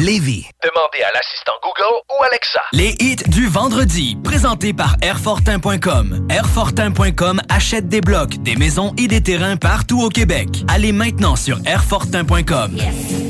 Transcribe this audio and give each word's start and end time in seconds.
Lévis. 0.00 0.46
Demandez 0.62 1.02
à 1.02 1.12
l'assistant 1.14 1.52
Google 1.62 2.02
ou 2.10 2.22
Alexa. 2.24 2.60
Les 2.72 2.94
hits 3.00 3.28
du 3.28 3.46
vendredi, 3.46 4.16
présentés 4.22 4.74
par 4.74 4.96
Airfortin.com. 5.00 6.26
Airfortin.com 6.30 7.40
achète 7.48 7.88
des 7.88 8.00
blocs, 8.02 8.36
des 8.42 8.56
maisons 8.56 8.92
et 8.98 9.08
des 9.08 9.22
terrains 9.22 9.56
partout 9.56 10.02
au 10.02 10.10
Québec. 10.10 10.48
Allez 10.68 10.92
maintenant 10.92 11.34
sur 11.34 11.58
Airfortin.com. 11.64 12.76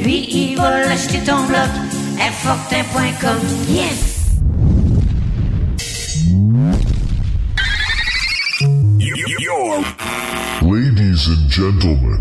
Lui, 0.02 0.26
il 0.28 0.56
va 0.56 0.90
acheter 0.90 1.22
ton 1.24 1.44
bloc. 1.44 1.68
Airfortin.com. 2.20 3.38
Yes! 3.68 4.16
Ladies 10.62 11.28
and 11.28 11.48
gentlemen, 11.48 12.20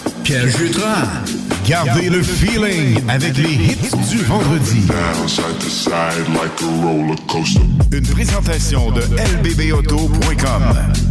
Pierre 0.23 0.47
Jutras. 0.47 1.07
Gardez 1.67 2.09
le 2.09 2.21
feeling 2.21 2.99
avec 3.09 3.37
les 3.37 3.53
hits 3.53 3.97
du 4.09 4.17
vendredi. 4.23 4.87
Une 7.91 8.07
présentation 8.07 8.91
de 8.91 9.01
lbbauto.com. 9.01 11.10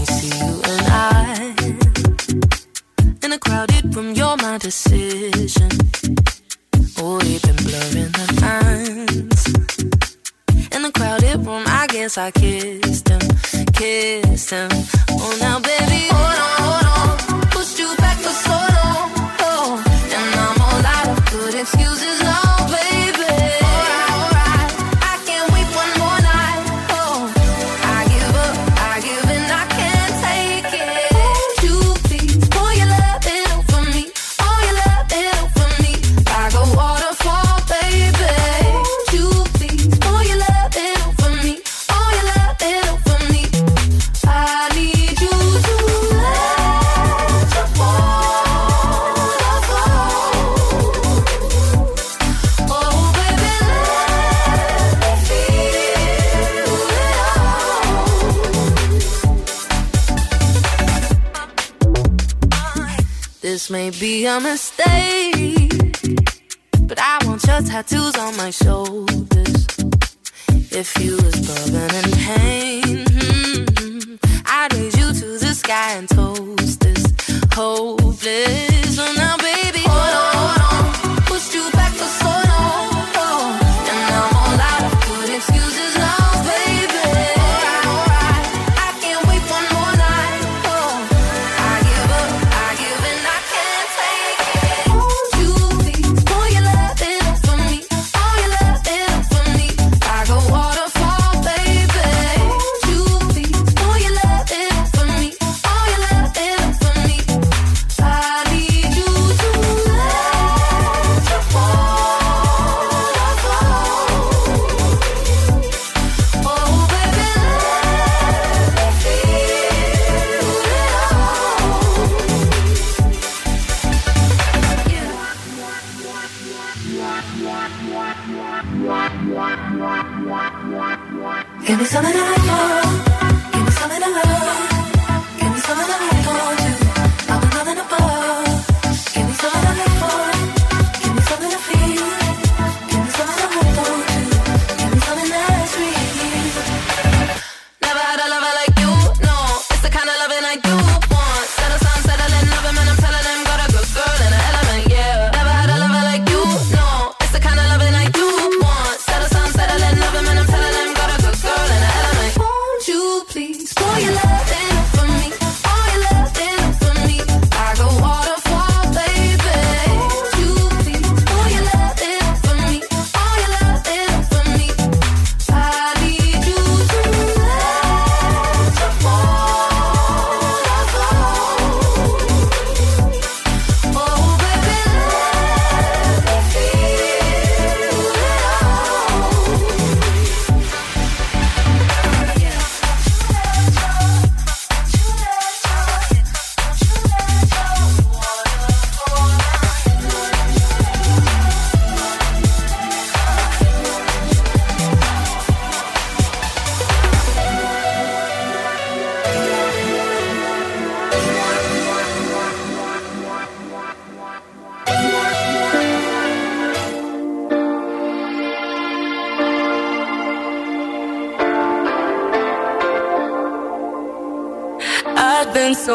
Crowded 3.41 3.93
room. 3.95 4.13
You're 4.13 4.37
my 4.37 4.57
decision. 4.57 5.71
Oh, 6.97 7.19
we've 7.21 7.41
been 7.41 7.59
blurring 7.67 8.11
the 8.19 8.27
lines 8.41 9.41
in 10.75 10.81
the 10.83 10.91
crowded 10.93 11.45
room. 11.45 11.63
I 11.67 11.87
guess 11.87 12.17
I 12.17 12.31
kissed 12.31 13.09
him, 13.09 13.21
kissed 13.73 14.49
him. 14.51 14.69
Oh, 15.09 15.37
now 15.41 15.59
baby, 15.59 15.90
a 64.25 64.39
mistake, 64.39 65.71
but 66.81 66.99
I 66.99 67.17
want 67.25 67.43
your 67.47 67.61
tattoos 67.61 68.15
on 68.17 68.35
my 68.37 68.51
shoulders. 68.51 69.67
If 70.69 70.93
you 70.99 71.15
was 71.15 71.35
permanent 71.47 72.13
pain, 72.17 73.05
hmm, 73.09 74.15
I'd 74.45 74.73
raise 74.73 74.97
you 74.97 75.13
to 75.13 75.37
the 75.39 75.53
sky 75.55 75.93
and 75.93 76.09
toast 76.09 76.81
this 76.81 77.05
hopeless. 77.53 78.80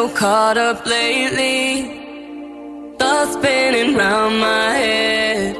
caught 0.09 0.57
up 0.57 0.85
lately. 0.85 2.95
Thoughts 2.97 3.33
spinning 3.33 3.95
round 3.95 4.39
my 4.39 4.73
head. 4.73 5.57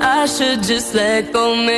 I 0.00 0.26
should 0.26 0.62
just 0.62 0.94
let 0.94 1.32
go, 1.32 1.54
man. 1.54 1.77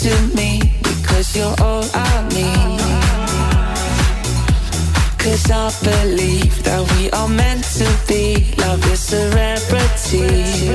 to 0.00 0.36
me 0.36 0.60
because 0.82 1.36
you're 1.36 1.54
all 1.60 1.84
I 1.94 2.28
need. 2.32 2.80
Cause 5.18 5.50
I 5.50 5.70
believe 5.82 6.62
that 6.64 6.82
we 6.96 7.10
are 7.10 7.28
meant 7.28 7.64
to 7.78 7.86
be. 8.08 8.46
Love 8.58 8.84
is 8.92 9.12
a 9.12 9.30
celebrity. 9.30 10.74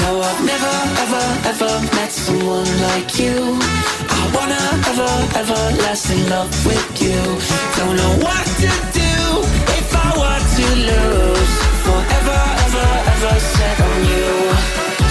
No, 0.00 0.20
I've 0.20 0.42
never, 0.44 0.76
ever, 1.04 1.26
ever 1.52 1.72
met 1.96 2.10
someone 2.10 2.70
like 2.88 3.18
you. 3.18 3.58
I 4.18 4.22
wanna 4.34 4.62
ever, 4.90 5.12
ever 5.40 5.62
last 5.82 6.10
in 6.10 6.28
love 6.28 6.50
with 6.66 6.88
you. 7.02 7.20
Don't 7.76 7.96
know 7.96 8.14
what 8.26 8.46
to 8.62 8.70
do 8.96 9.12
if 9.78 9.88
I 9.94 10.08
want 10.22 10.44
to 10.58 10.66
lose. 10.90 11.52
Forever, 11.86 12.40
ever, 12.66 12.88
ever 13.14 13.34
set 13.54 13.78
on 13.88 13.98
you. 14.10 14.30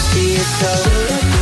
See 0.09 0.35
it 0.35 0.49
so. 0.59 1.38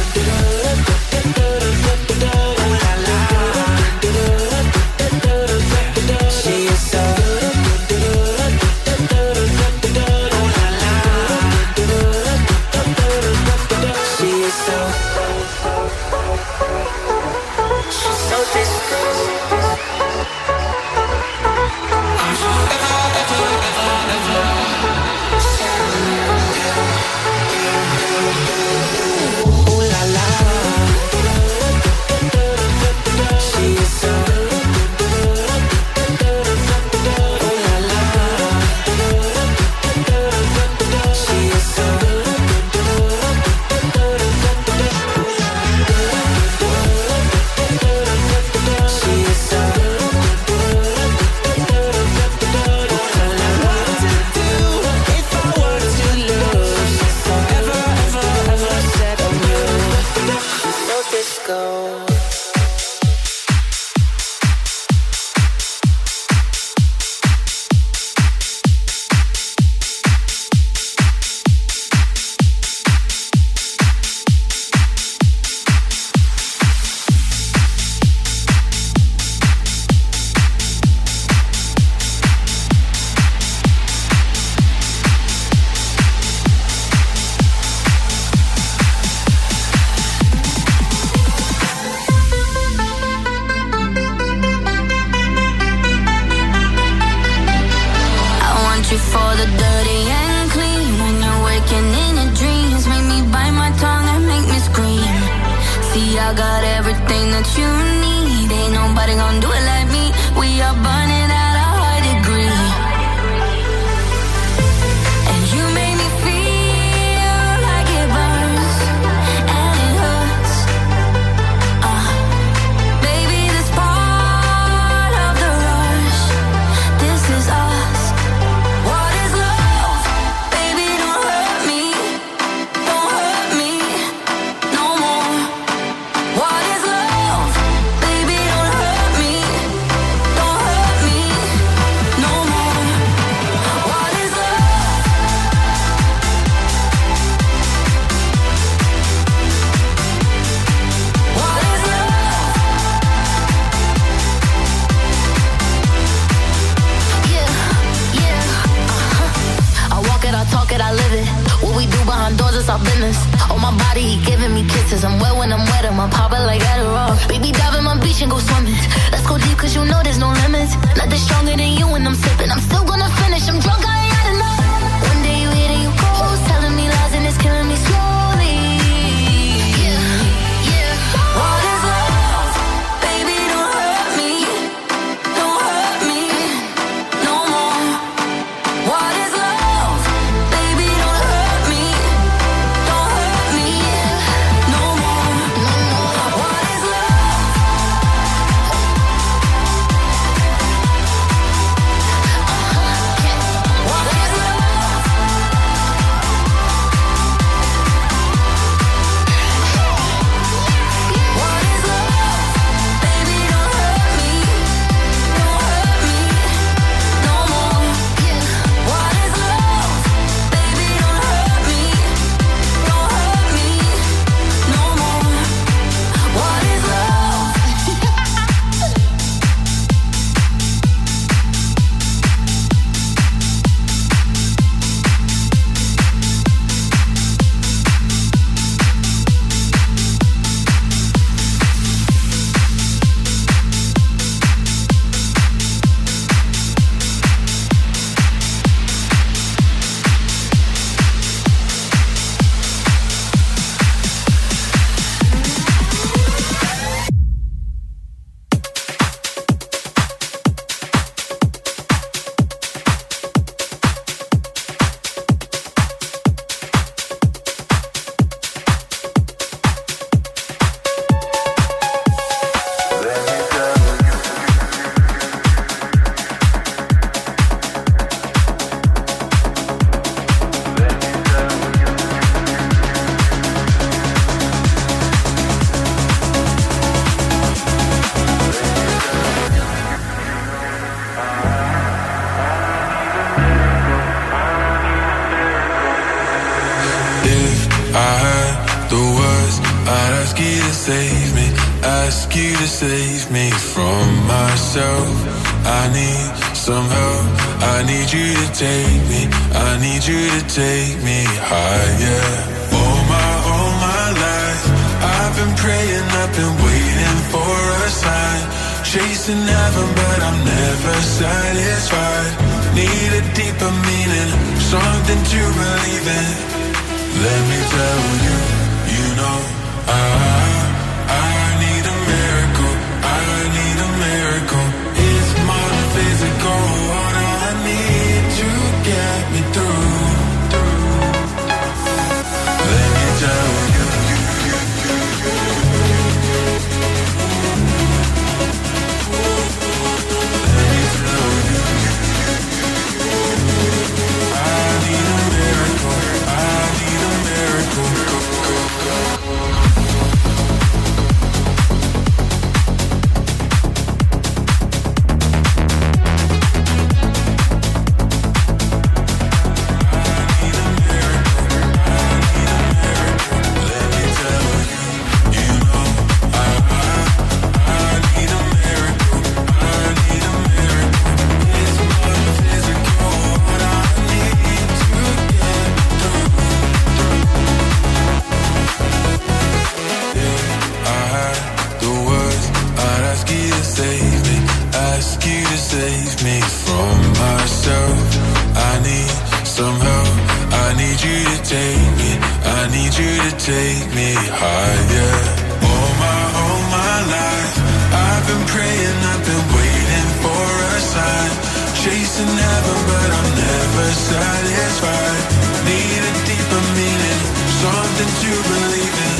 To 418.07 418.31
believe 418.49 418.97
in. 419.07 419.15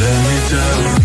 Let 0.00 0.18
me 0.26 0.36
tell 0.50 0.74
you, 0.82 0.92
you 1.02 1.03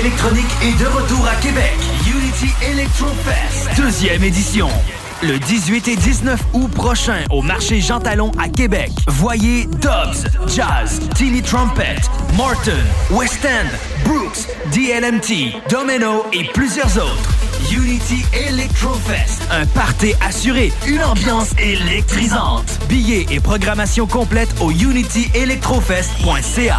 électronique 0.00 0.46
est 0.62 0.78
de 0.80 0.86
retour 0.86 1.28
à 1.28 1.34
Québec. 1.42 1.74
Unity 2.06 2.48
Electro 2.72 3.08
Fest, 3.22 3.68
deuxième 3.76 4.24
édition. 4.24 4.70
Le 5.22 5.38
18 5.38 5.88
et 5.88 5.96
19 5.96 6.40
août 6.54 6.70
prochain 6.70 7.18
au 7.28 7.42
marché 7.42 7.82
Jean 7.82 8.00
Talon 8.00 8.32
à 8.38 8.48
Québec. 8.48 8.90
Voyez 9.08 9.66
Dobbs, 9.66 10.24
Jazz, 10.46 11.00
Tilly 11.16 11.42
Trumpet, 11.42 11.96
Morton, 12.34 12.72
West 13.10 13.44
End, 13.44 13.66
Brooks, 14.08 14.46
DLMT, 14.72 15.52
Domino 15.68 16.24
et 16.32 16.44
plusieurs 16.54 16.96
autres. 16.96 17.30
Unity 17.70 18.24
Electro 18.48 18.94
Fest, 18.94 19.42
un 19.50 19.66
party 19.66 20.14
assuré, 20.26 20.72
une 20.86 21.04
ambiance 21.04 21.50
électrisante. 21.58 22.78
Billets 22.88 23.26
et 23.30 23.40
programmation 23.40 24.06
complète 24.06 24.48
au 24.60 24.70
unityelectrofest.ca. 24.70 26.78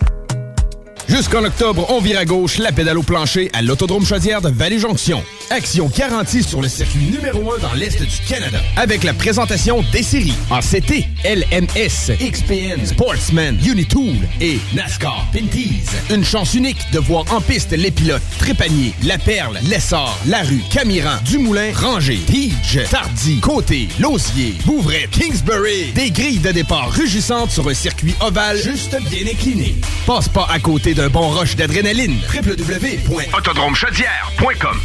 Jusqu'en 1.11 1.43
octobre, 1.43 1.87
on 1.89 1.99
vire 1.99 2.17
à 2.19 2.23
gauche 2.23 2.57
la 2.57 2.71
pédale 2.71 2.97
au 2.97 3.03
plancher 3.03 3.49
à 3.51 3.61
l'Autodrome 3.61 4.05
Chaudière 4.05 4.41
de 4.41 4.47
Vallée-Jonction. 4.47 5.21
Action 5.49 5.91
garantie 5.93 6.41
sur 6.41 6.61
le 6.61 6.69
circuit 6.69 7.01
numéro 7.01 7.51
1 7.51 7.57
dans 7.57 7.73
l'Est 7.73 8.01
du 8.01 8.17
Canada. 8.29 8.57
Avec 8.77 9.03
la 9.03 9.13
présentation 9.13 9.83
des 9.91 10.03
séries 10.03 10.37
en 10.49 10.61
CT, 10.61 11.05
LMS, 11.23 12.11
XPN, 12.19 12.85
Sportsman, 12.85 13.57
Unitool 13.65 14.15
et 14.39 14.59
NASCAR 14.73 15.27
Pinties. 15.31 15.83
Une 16.09 16.23
chance 16.23 16.53
unique 16.55 16.79
de 16.91 16.99
voir 16.99 17.25
en 17.31 17.41
piste 17.41 17.71
les 17.71 17.91
pilotes 17.91 18.21
Trépanier, 18.39 18.93
La 19.03 19.17
Perle, 19.17 19.59
Lessard, 19.69 20.17
Larue, 20.27 20.61
Camiran, 20.71 21.17
Dumoulin, 21.25 21.71
Ranger, 21.73 22.19
Tige, 22.25 22.79
Tardy, 22.89 23.39
Côté, 23.39 23.87
Lausier, 23.99 24.55
Bouvray, 24.65 25.07
Kingsbury. 25.11 25.91
Des 25.93 26.11
grilles 26.11 26.39
de 26.39 26.51
départ 26.51 26.91
rugissantes 26.91 27.51
sur 27.51 27.67
un 27.69 27.73
circuit 27.73 28.15
ovale 28.21 28.57
juste 28.57 28.97
bien 29.09 29.25
incliné. 29.31 29.75
Passe 30.05 30.29
pas 30.29 30.47
à 30.49 30.59
côté 30.59 30.93
d'un 30.93 31.09
bon 31.09 31.29
rush 31.29 31.55
d'adrénaline. 31.55 32.17
www.autodromechaudière.com 32.33 34.79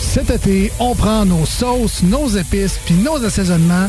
Cet 0.00 0.30
été, 0.30 0.70
on 0.78 0.94
prend 0.94 1.24
nos 1.24 1.46
sauces, 1.46 2.02
nos 2.02 2.28
épices 2.28 2.78
puis 2.84 2.94
nos 2.94 3.24
assaisonnements 3.24 3.88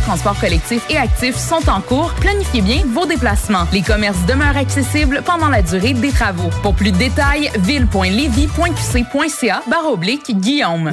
de 0.00 0.04
transport 0.04 0.38
collectif 0.38 0.84
et 0.90 0.96
actif 0.96 1.36
sont 1.36 1.68
en 1.68 1.80
cours. 1.80 2.12
Planifiez 2.20 2.62
bien 2.62 2.82
vos 2.86 3.06
déplacements. 3.06 3.66
Les 3.72 3.82
commerces 3.82 4.24
demeurent 4.26 4.56
accessibles 4.56 5.22
pendant 5.24 5.48
la 5.48 5.62
durée 5.62 5.94
des 5.94 6.10
travaux. 6.10 6.50
Pour 6.62 6.74
plus 6.74 6.92
de 6.92 6.96
détails, 6.96 7.50
ville.levy.qc.ca 7.58 9.62
barre 9.68 9.92
oblique 9.92 10.38
Guillaume. 10.38 10.92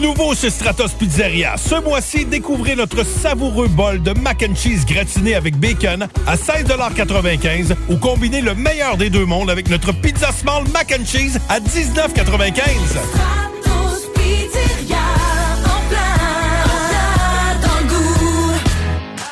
Du 0.00 0.06
nouveau 0.06 0.34
chez 0.34 0.50
Stratos 0.50 0.92
Pizzeria. 0.92 1.56
Ce 1.56 1.74
mois-ci, 1.74 2.24
découvrez 2.24 2.76
notre 2.76 3.04
savoureux 3.04 3.68
bol 3.68 4.02
de 4.02 4.12
mac 4.12 4.44
and 4.48 4.54
cheese 4.54 4.84
gratiné 4.86 5.34
avec 5.34 5.56
bacon 5.56 6.06
à 6.26 6.36
16,95 6.36 7.74
ou 7.88 7.96
combinez 7.96 8.40
le 8.40 8.54
meilleur 8.54 8.96
des 8.96 9.10
deux 9.10 9.24
mondes 9.24 9.50
avec 9.50 9.68
notre 9.68 9.92
pizza 9.92 10.32
small 10.32 10.64
mac 10.72 10.94
and 10.98 11.04
cheese 11.04 11.38
à 11.48 11.60
19,95. 11.60 12.60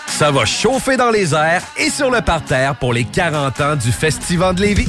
Ça 0.07 0.31
va 0.31 0.45
chauffer 0.45 0.97
dans 0.97 1.11
les 1.11 1.35
airs 1.35 1.63
et 1.77 1.91
sur 1.91 2.11
le 2.11 2.21
parterre 2.21 2.75
pour 2.75 2.93
les 2.93 3.05
40 3.05 3.61
ans 3.61 3.77
du 3.77 3.93
Festival 3.93 4.55
de 4.55 4.63
Lévis. 4.63 4.89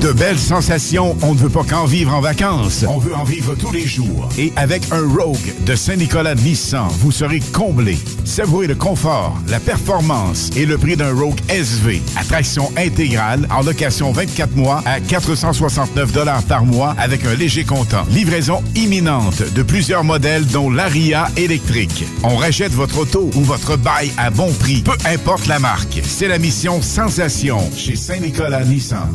De 0.00 0.12
belles 0.12 0.38
sensations, 0.38 1.16
on 1.22 1.34
ne 1.34 1.38
veut 1.38 1.48
pas 1.48 1.64
qu'en 1.64 1.84
vivre 1.84 2.14
en 2.14 2.20
vacances. 2.20 2.84
On 2.88 2.98
veut 2.98 3.16
en 3.16 3.24
vivre 3.24 3.56
tous 3.56 3.72
les 3.72 3.84
jours. 3.84 4.28
Et 4.38 4.52
avec 4.54 4.84
un 4.92 5.02
Rogue 5.08 5.52
de 5.66 5.74
Saint-Nicolas 5.74 6.36
Nissan, 6.36 6.86
vous 7.00 7.10
serez 7.10 7.40
comblé. 7.52 7.98
Savourez 8.24 8.68
le 8.68 8.76
confort, 8.76 9.36
la 9.48 9.58
performance 9.58 10.50
et 10.54 10.66
le 10.66 10.78
prix 10.78 10.96
d'un 10.96 11.12
Rogue 11.12 11.40
SV. 11.48 12.00
Attraction 12.16 12.70
intégrale 12.76 13.48
en 13.50 13.62
location 13.62 14.12
24 14.12 14.54
mois 14.54 14.84
à 14.86 15.00
469 15.00 16.12
par 16.46 16.64
mois 16.64 16.94
avec 16.96 17.24
un 17.24 17.34
léger 17.34 17.64
comptant. 17.64 18.04
Livraison 18.08 18.62
imminente 18.76 19.42
de 19.52 19.62
plusieurs 19.64 20.04
modèles 20.04 20.46
dont 20.46 20.70
l'Aria 20.70 21.28
électrique. 21.36 22.04
On 22.22 22.36
rachète 22.36 22.72
votre 22.72 22.98
auto 22.98 23.30
ou 23.34 23.40
votre 23.40 23.76
bail 23.76 24.12
à 24.16 24.30
bon 24.30 24.52
prix. 24.52 24.82
Peu 24.82 24.96
importe 25.06 25.48
la 25.48 25.58
marque. 25.58 26.00
C'est 26.04 26.28
la 26.28 26.38
mission 26.38 26.82
Sensation 26.82 27.58
chez 27.76 27.96
Saint-Nicolas 27.96 28.64
Nissan. 28.64 29.10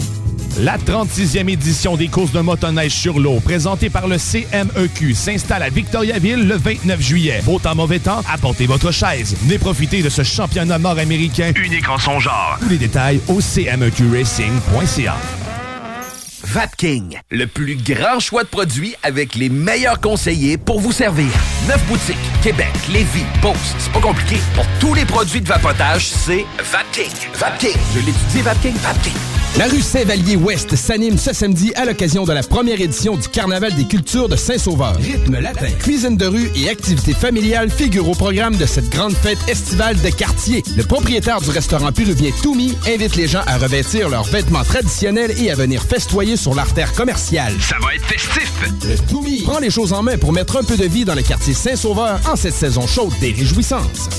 La 0.60 0.78
36e 0.78 1.50
édition 1.50 1.98
des 1.98 2.10
courses 2.10 2.32
de 2.32 2.40
motoneige 2.40 2.92
sur 2.92 3.20
l'eau, 3.20 3.40
présentée 3.40 3.90
par 3.90 4.08
le 4.08 4.18
CMEQ, 4.18 5.16
s'installe 5.16 5.64
à 5.64 5.70
Victoriaville 5.70 6.48
le 6.48 6.56
29 6.56 7.02
juillet. 7.02 7.42
Beau 7.44 7.58
temps, 7.58 7.74
mauvais 7.74 7.98
temps, 7.98 8.22
apportez 8.32 8.68
votre 8.68 8.92
chaise. 8.92 9.36
Venez 9.42 9.58
profiter 9.58 10.04
de 10.04 10.10
ce 10.10 10.22
championnat 10.22 10.78
nord-américain 10.78 11.54
Unique 11.56 11.90
en 11.90 11.98
son 11.98 12.20
genre. 12.20 12.58
Tous 12.60 12.70
les 12.70 12.78
détails 12.78 13.20
au 13.30 13.40
cmeqracing.ca. 13.40 15.18
Vapking, 16.44 17.18
le 17.32 17.48
plus 17.48 17.76
grand 17.76 18.20
choix 18.20 18.44
de 18.44 18.50
produits 18.50 18.94
avec 19.02 19.34
les 19.34 19.50
meilleurs 19.50 20.00
conseillers 20.00 20.58
pour 20.58 20.80
vous 20.80 20.92
servir. 20.92 21.32
Neuf 21.68 21.84
boutiques, 21.88 22.16
Québec, 22.44 22.70
Lévis, 22.92 23.26
Beauce, 23.42 23.76
c'est 23.80 23.92
pas 23.92 24.02
compliqué. 24.02 24.38
Pour 24.54 24.66
tous 24.80 24.94
les 24.94 25.06
produits 25.06 25.42
de 25.42 25.48
vapotage, 25.48 26.10
c'est 26.10 26.46
Vapking. 26.60 27.12
Vapking, 27.34 27.78
je 27.96 28.00
l'étudie, 28.02 28.42
Vapking, 28.44 28.76
Vapking. 28.76 29.33
La 29.56 29.68
rue 29.68 29.82
Saint-Vallier-Ouest 29.82 30.76
s'anime 30.76 31.16
ce 31.16 31.32
samedi 31.32 31.72
à 31.76 31.86
l'occasion 31.86 32.24
de 32.24 32.34
la 32.34 32.42
première 32.42 32.82
édition 32.82 33.16
du 33.18 33.28
Carnaval 33.28 33.76
des 33.76 33.86
cultures 33.86 34.28
de 34.28 34.36
Saint-Sauveur. 34.36 34.96
Rythme 34.96 35.40
latin, 35.40 35.70
cuisine 35.80 36.18
de 36.18 36.26
rue 36.26 36.50
et 36.56 36.70
activités 36.70 37.14
familiales 37.14 37.70
figurent 37.70 38.10
au 38.10 38.16
programme 38.16 38.56
de 38.56 38.66
cette 38.66 38.90
grande 38.90 39.14
fête 39.14 39.38
estivale 39.48 40.02
de 40.02 40.10
quartier. 40.10 40.64
Le 40.76 40.84
propriétaire 40.84 41.40
du 41.40 41.52
restaurant 41.52 41.92
péruvien 41.92 42.32
Toumi 42.42 42.76
invite 42.88 43.16
les 43.16 43.28
gens 43.28 43.44
à 43.46 43.60
revêtir 43.60 44.10
leurs 44.10 44.24
vêtements 44.24 44.64
traditionnels 44.64 45.36
et 45.40 45.52
à 45.52 45.56
venir 45.56 45.84
festoyer 45.84 46.36
sur 46.36 46.56
l'artère 46.56 46.92
commerciale. 46.94 47.54
Ça 47.62 47.76
va 47.80 47.94
être 47.94 48.06
festif. 48.06 48.52
Le 48.90 48.98
Toumi 49.08 49.44
prend 49.44 49.60
les 49.60 49.70
choses 49.70 49.94
en 49.94 50.02
main 50.02 50.18
pour 50.18 50.34
mettre 50.34 50.58
un 50.58 50.64
peu 50.64 50.78
de 50.78 50.86
vie 50.86 51.06
dans 51.06 51.16
le 51.16 51.22
quartier 51.22 51.54
Saint-Sauveur 51.54 52.20
en 52.28 52.36
cette 52.36 52.56
saison 52.56 52.88
chaude 52.88 53.14
des 53.22 53.32
réjouissances. 53.32 54.10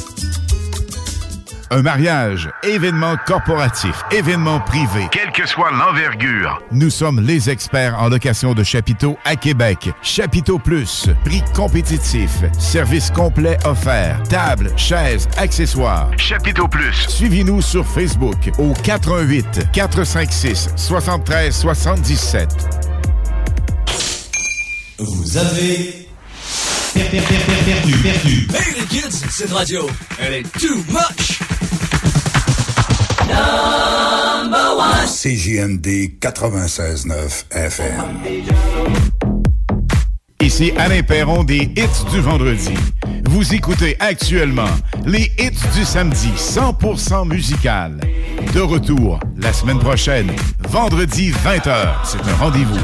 Un 1.74 1.82
mariage, 1.82 2.48
événement 2.62 3.16
corporatif, 3.26 3.96
événement 4.12 4.60
privé. 4.60 5.08
Quelle 5.10 5.32
que 5.32 5.44
soit 5.44 5.72
l'envergure. 5.72 6.62
Nous 6.70 6.88
sommes 6.88 7.18
les 7.20 7.50
experts 7.50 7.96
en 8.00 8.08
location 8.08 8.54
de 8.54 8.62
chapiteaux 8.62 9.18
à 9.24 9.34
Québec. 9.34 9.90
Chapiteau 10.00 10.60
Plus, 10.60 11.08
prix 11.24 11.42
compétitif, 11.52 12.30
service 12.60 13.10
complet 13.10 13.58
offert, 13.64 14.22
table, 14.28 14.70
chaises, 14.76 15.26
accessoires. 15.36 16.10
Chapiteau 16.16 16.68
Plus. 16.68 16.94
Suivez-nous 17.08 17.60
sur 17.60 17.84
Facebook 17.84 18.52
au 18.58 18.72
88 18.84 19.72
456 19.72 20.68
73 20.76 21.52
77. 21.56 22.50
Vous 25.00 25.36
avez 25.36 26.06
per- 26.94 27.00
per- 27.10 27.18
per- 27.20 27.44
per- 27.46 27.64
perdu, 27.72 27.96
perdu. 27.96 28.46
Hey 28.54 28.74
les 28.80 28.86
kids, 28.86 29.10
cette 29.28 29.50
radio, 29.50 29.88
elle 30.20 30.34
est 30.34 30.52
too 30.60 30.76
much. 30.88 31.40
CJMD 35.06 36.18
96.9 36.20 37.44
FM. 37.50 38.04
Ici 40.40 40.72
Alain 40.76 41.02
Perron 41.02 41.44
des 41.44 41.70
hits 41.76 42.04
du 42.10 42.20
vendredi. 42.20 42.74
Vous 43.30 43.54
écoutez 43.54 43.96
actuellement 44.00 44.68
les 45.06 45.32
hits 45.38 45.58
du 45.74 45.84
samedi 45.84 46.28
100% 46.36 47.26
musical. 47.26 47.98
De 48.52 48.60
retour 48.60 49.18
la 49.38 49.52
semaine 49.52 49.78
prochaine, 49.78 50.30
vendredi 50.68 51.30
20h. 51.30 51.94
C'est 52.04 52.20
un 52.28 52.36
rendez-vous 52.36 52.78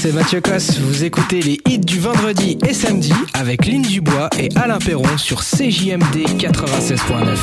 c'est 0.00 0.12
Mathieu 0.12 0.40
Cosse. 0.40 0.78
Vous 0.78 1.04
écoutez 1.04 1.42
les 1.42 1.60
hits 1.68 1.78
du 1.78 2.00
vendredi 2.00 2.56
et 2.66 2.72
samedi 2.72 3.12
avec 3.34 3.66
Lynn 3.66 3.82
Dubois 3.82 4.30
et 4.38 4.48
Alain 4.56 4.78
Perron 4.78 5.18
sur 5.18 5.42
CJMD 5.42 6.24
96.9. 6.38 7.36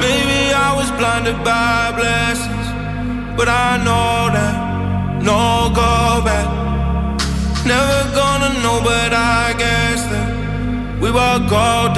Maybe 0.00 0.52
I 0.52 0.74
was 0.74 0.90
blinded 0.98 1.36
by 1.44 1.92
blessings, 1.94 2.66
but 3.36 3.48
I 3.48 3.78
know 3.84 4.30
that 4.32 5.22
no 5.22 5.70
go 5.70 6.24
back. 6.24 6.48
Never 7.64 8.02
gonna 8.16 8.50
know, 8.62 8.80
but 8.82 9.12
I 9.12 9.54
guess 9.56 10.02
that 10.10 11.00
we 11.00 11.12
were 11.12 11.38
gold. 11.48 11.97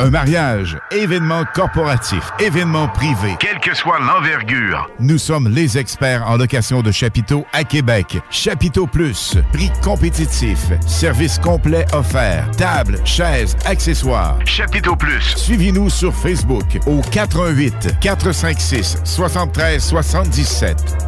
Un 0.00 0.10
mariage, 0.10 0.78
événement 0.92 1.42
corporatif, 1.54 2.30
événement 2.38 2.86
privé, 2.86 3.34
quelle 3.40 3.58
que 3.58 3.74
soit 3.74 3.98
l'envergure. 3.98 4.88
Nous 5.00 5.18
sommes 5.18 5.48
les 5.48 5.76
experts 5.76 6.24
en 6.24 6.36
location 6.36 6.82
de 6.82 6.92
chapiteaux 6.92 7.44
à 7.52 7.64
Québec. 7.64 8.16
Chapiteau 8.30 8.86
Plus, 8.86 9.36
prix 9.52 9.72
compétitif, 9.82 10.70
service 10.86 11.40
complet 11.40 11.84
offert, 11.92 12.48
table, 12.52 13.00
chaises, 13.04 13.56
accessoires. 13.64 14.38
Chapiteau 14.44 14.94
Plus. 14.94 15.34
Suivez-nous 15.36 15.90
sur 15.90 16.14
Facebook 16.14 16.78
au 16.86 17.00
418 17.00 17.98
456 18.00 18.98
73 19.02 19.82
77. 19.82 21.07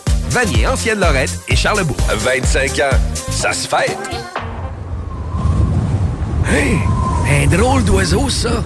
Vanier, 0.31 0.65
Ancienne-Lorette 0.65 1.41
et 1.49 1.57
Charlebourg. 1.57 1.97
25 2.09 2.79
ans, 2.79 2.97
ça 3.31 3.51
se 3.51 3.67
fête. 3.67 3.97
Hey, 6.49 6.77
un 7.29 7.47
drôle 7.47 7.83
d'oiseau, 7.83 8.29
ça. 8.29 8.63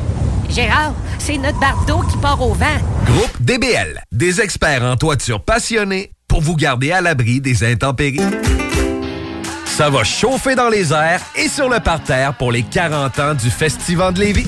Gérard, 0.47 0.93
c'est 1.17 1.37
notre 1.39 1.59
bardeau 1.59 2.01
qui 2.01 2.17
part 2.17 2.39
au 2.39 2.53
vent. 2.53 2.77
Groupe 3.05 3.41
DBL, 3.41 3.99
des 4.11 4.41
experts 4.41 4.83
en 4.83 4.95
toiture 4.95 5.43
passionnés 5.43 6.11
pour 6.27 6.41
vous 6.41 6.55
garder 6.55 6.91
à 6.91 7.01
l'abri 7.01 7.41
des 7.41 7.63
intempéries. 7.63 8.21
Ça 9.65 9.89
va 9.89 10.03
chauffer 10.03 10.53
dans 10.53 10.69
les 10.69 10.93
airs 10.93 11.21
et 11.35 11.47
sur 11.47 11.67
le 11.67 11.79
parterre 11.79 12.37
pour 12.37 12.51
les 12.51 12.61
40 12.61 13.19
ans 13.19 13.33
du 13.33 13.49
Festival 13.49 14.13
de 14.13 14.19
Lévis. 14.19 14.47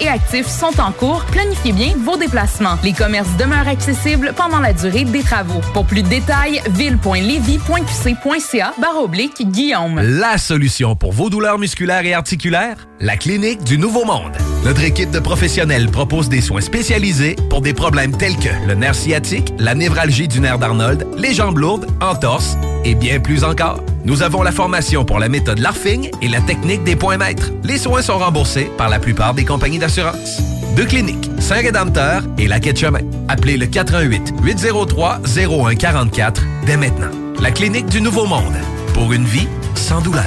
et 0.00 0.08
actif 0.08 0.46
sont 0.46 0.80
en 0.80 0.92
cours. 0.92 1.24
Planifiez 1.32 1.72
bien 1.72 1.94
vos 2.04 2.18
déplacements. 2.18 2.76
Les 2.84 2.92
commerces 2.92 3.34
demeurent 3.38 3.68
accessibles 3.68 4.34
pendant 4.36 4.60
la 4.60 4.74
durée 4.74 5.04
des 5.04 5.22
travaux. 5.22 5.60
Pour 5.72 5.86
plus 5.86 6.02
de 6.02 6.08
détails, 6.08 6.60
ville.levy.qc.ca 6.70 8.74
barre 8.78 9.02
oblique 9.02 9.50
Guillaume. 9.50 9.98
La 10.00 10.36
solution 10.36 10.94
pour 10.94 11.12
vos 11.12 11.30
douleurs 11.30 11.58
musculaires 11.58 12.04
et 12.04 12.12
articulaires? 12.12 12.86
La 13.00 13.16
Clinique 13.16 13.64
du 13.64 13.78
Nouveau 13.78 14.04
Monde. 14.04 14.36
Notre 14.64 14.84
équipe 14.84 15.10
de 15.10 15.20
professionnels 15.20 15.90
propose 15.90 16.28
des 16.28 16.42
soins 16.42 16.60
spécialisés 16.60 17.36
pour 17.48 17.62
des 17.62 17.72
problèmes 17.72 18.14
tels 18.16 18.36
que 18.36 18.50
le 18.66 18.74
nerf 18.74 18.94
sciatique, 18.94 19.54
la 19.58 19.74
névralgie 19.74 20.28
du 20.28 20.40
nerf 20.40 20.58
d'Arnold, 20.58 21.06
les 21.16 21.32
jambes 21.32 21.58
lourdes, 21.58 21.86
entorses 22.00 22.58
et 22.86 22.94
bien 22.94 23.18
plus 23.18 23.42
encore. 23.42 23.82
Nous 24.04 24.22
avons 24.22 24.42
la 24.42 24.52
formation 24.52 25.04
pour 25.04 25.18
la 25.18 25.28
méthode 25.28 25.58
LARFING 25.58 26.10
et 26.22 26.28
la 26.28 26.40
technique 26.40 26.84
des 26.84 26.94
points 26.94 27.16
maîtres. 27.16 27.50
Les 27.64 27.78
soins 27.78 28.00
sont 28.00 28.18
remboursés 28.18 28.70
par 28.78 28.88
la 28.88 29.00
plupart 29.00 29.34
des 29.34 29.44
compagnies 29.44 29.80
d'assurance. 29.80 30.40
Deux 30.76 30.84
cliniques, 30.86 31.28
Saint-Rédempteur 31.40 32.22
et 32.38 32.46
la 32.46 32.60
Quai 32.60 32.76
Chemin. 32.76 33.00
Appelez 33.28 33.56
le 33.56 33.66
418 33.66 34.34
803 34.40 35.20
0144 35.24 36.42
dès 36.64 36.76
maintenant. 36.76 37.10
La 37.40 37.50
Clinique 37.50 37.86
du 37.86 38.00
Nouveau 38.00 38.24
Monde. 38.24 38.54
Pour 38.94 39.12
une 39.12 39.24
vie 39.24 39.48
sans 39.74 40.00
douleur. 40.00 40.24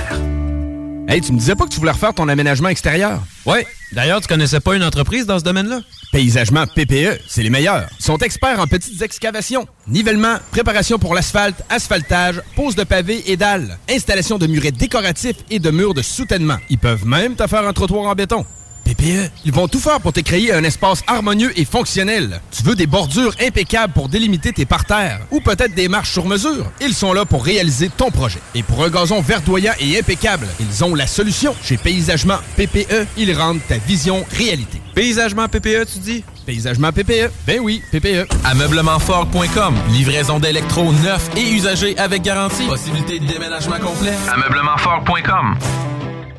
Hey, 1.08 1.22
tu 1.22 1.32
me 1.32 1.40
disais 1.40 1.56
pas 1.56 1.64
que 1.64 1.70
tu 1.70 1.80
voulais 1.80 1.92
refaire 1.92 2.14
ton 2.14 2.28
aménagement 2.28 2.70
extérieur? 2.70 3.22
Ouais. 3.46 3.66
D'ailleurs, 3.92 4.22
tu 4.22 4.28
connaissais 4.28 4.60
pas 4.60 4.76
une 4.76 4.84
entreprise 4.84 5.26
dans 5.26 5.40
ce 5.40 5.44
domaine-là? 5.44 5.82
Paysagement 6.12 6.66
PPE, 6.68 7.20
c'est 7.28 7.42
les 7.42 7.50
meilleurs. 7.50 7.88
Sont 8.00 8.18
experts 8.18 8.60
en 8.60 8.68
petites 8.68 9.02
excavations, 9.02 9.68
nivellement, 9.88 10.38
préparation 10.52 11.00
pour 11.00 11.16
l'asphalte, 11.16 11.64
asphaltage, 11.70 12.42
pose 12.56 12.76
de 12.76 12.84
pavés 12.84 13.24
et 13.32 13.38
dalles, 13.38 13.78
installation 13.90 14.38
de 14.38 14.48
murets 14.48 14.72
décoratifs 14.72 15.38
et 15.50 15.60
de 15.60 15.72
murs 15.72 15.94
de 15.94 16.04
soutènement. 16.04 16.58
Ils 16.70 16.78
peuvent 16.78 17.06
même 17.06 17.36
te 17.36 17.48
faire 17.48 17.68
un 17.68 17.74
trottoir 17.74 18.06
en 18.06 18.14
béton. 18.14 18.46
PPE, 18.90 19.30
ils 19.46 19.52
vont 19.52 19.68
tout 19.68 19.80
faire 19.80 20.00
pour 20.00 20.14
te 20.14 20.20
créer 20.20 20.52
un 20.52 20.64
espace 20.64 21.04
harmonieux 21.06 21.52
et 21.60 21.66
fonctionnel. 21.66 22.42
Tu 22.50 22.64
veux 22.64 22.76
des 22.76 22.88
bordures 22.88 23.36
impeccables 23.40 23.94
pour 23.94 24.10
délimiter 24.10 24.52
tes 24.52 24.66
parterres 24.66 25.20
ou 25.30 25.42
peut-être 25.42 25.76
des 25.76 25.88
marches 25.88 26.12
sur 26.12 26.26
mesure? 26.26 26.72
Ils 26.82 26.96
sont 26.96 27.14
là 27.14 27.24
pour 27.24 27.46
réaliser 27.46 27.90
ton 27.90 28.10
projet. 28.10 28.40
Et 28.56 28.64
pour 28.64 28.84
un 28.84 28.90
gazon 28.90 29.22
verdoyant 29.22 29.74
et 29.80 30.00
impeccable, 30.00 30.48
ils 30.60 30.84
ont 30.84 30.96
la 30.96 31.06
solution. 31.06 31.56
Chez 31.62 31.78
Paysagement 31.78 32.40
PPE, 32.58 33.06
ils 33.16 33.32
rendent 33.38 33.62
ta 33.68 33.78
vision 33.78 34.26
réalité. 34.32 34.82
Paysagement 34.96 35.48
PPE, 35.48 35.86
tu 35.94 36.00
dis? 36.00 36.24
Paysagement 36.48 36.92
PPE. 36.92 37.30
Ben 37.46 37.60
oui, 37.62 37.84
PPE. 37.92 38.28
Ameublementfort.com. 38.44 39.76
Livraison 39.92 40.40
d'électro 40.40 40.92
neufs 40.92 41.30
et 41.38 41.52
usagés 41.52 41.96
avec 42.00 42.24
garantie. 42.24 42.66
Possibilité 42.66 43.20
de 43.20 43.26
déménagement 43.28 43.80
complet. 43.80 44.14
Ameublementfort.com. 44.34 45.58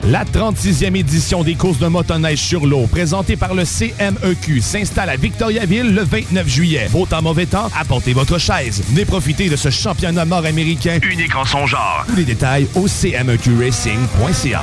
La 0.04 0.24
36e 0.24 0.96
édition 0.96 1.44
des 1.44 1.54
courses 1.56 1.78
de 1.78 1.86
motoneige 1.86 2.38
sur 2.38 2.66
l'eau, 2.66 2.86
présentée 2.86 3.36
par 3.36 3.54
le 3.54 3.64
CMEQ, 3.64 4.62
s'installe 4.62 5.10
à 5.10 5.16
Victoriaville 5.16 5.94
le 5.94 6.02
29 6.02 6.48
juillet. 6.48 6.88
Beau 6.90 7.04
temps, 7.04 7.20
mauvais 7.20 7.44
temps, 7.44 7.68
apportez 7.78 8.14
votre 8.14 8.38
chaise. 8.38 8.82
Venez 8.88 9.04
profiter 9.04 9.50
de 9.50 9.56
ce 9.56 9.68
championnat 9.68 10.24
nord-américain 10.24 10.98
unique 11.02 11.36
en 11.36 11.44
son 11.44 11.66
genre. 11.66 12.04
Tous 12.08 12.16
les 12.16 12.24
détails 12.24 12.66
au 12.74 12.86
cmqracing.ca. 12.86 14.62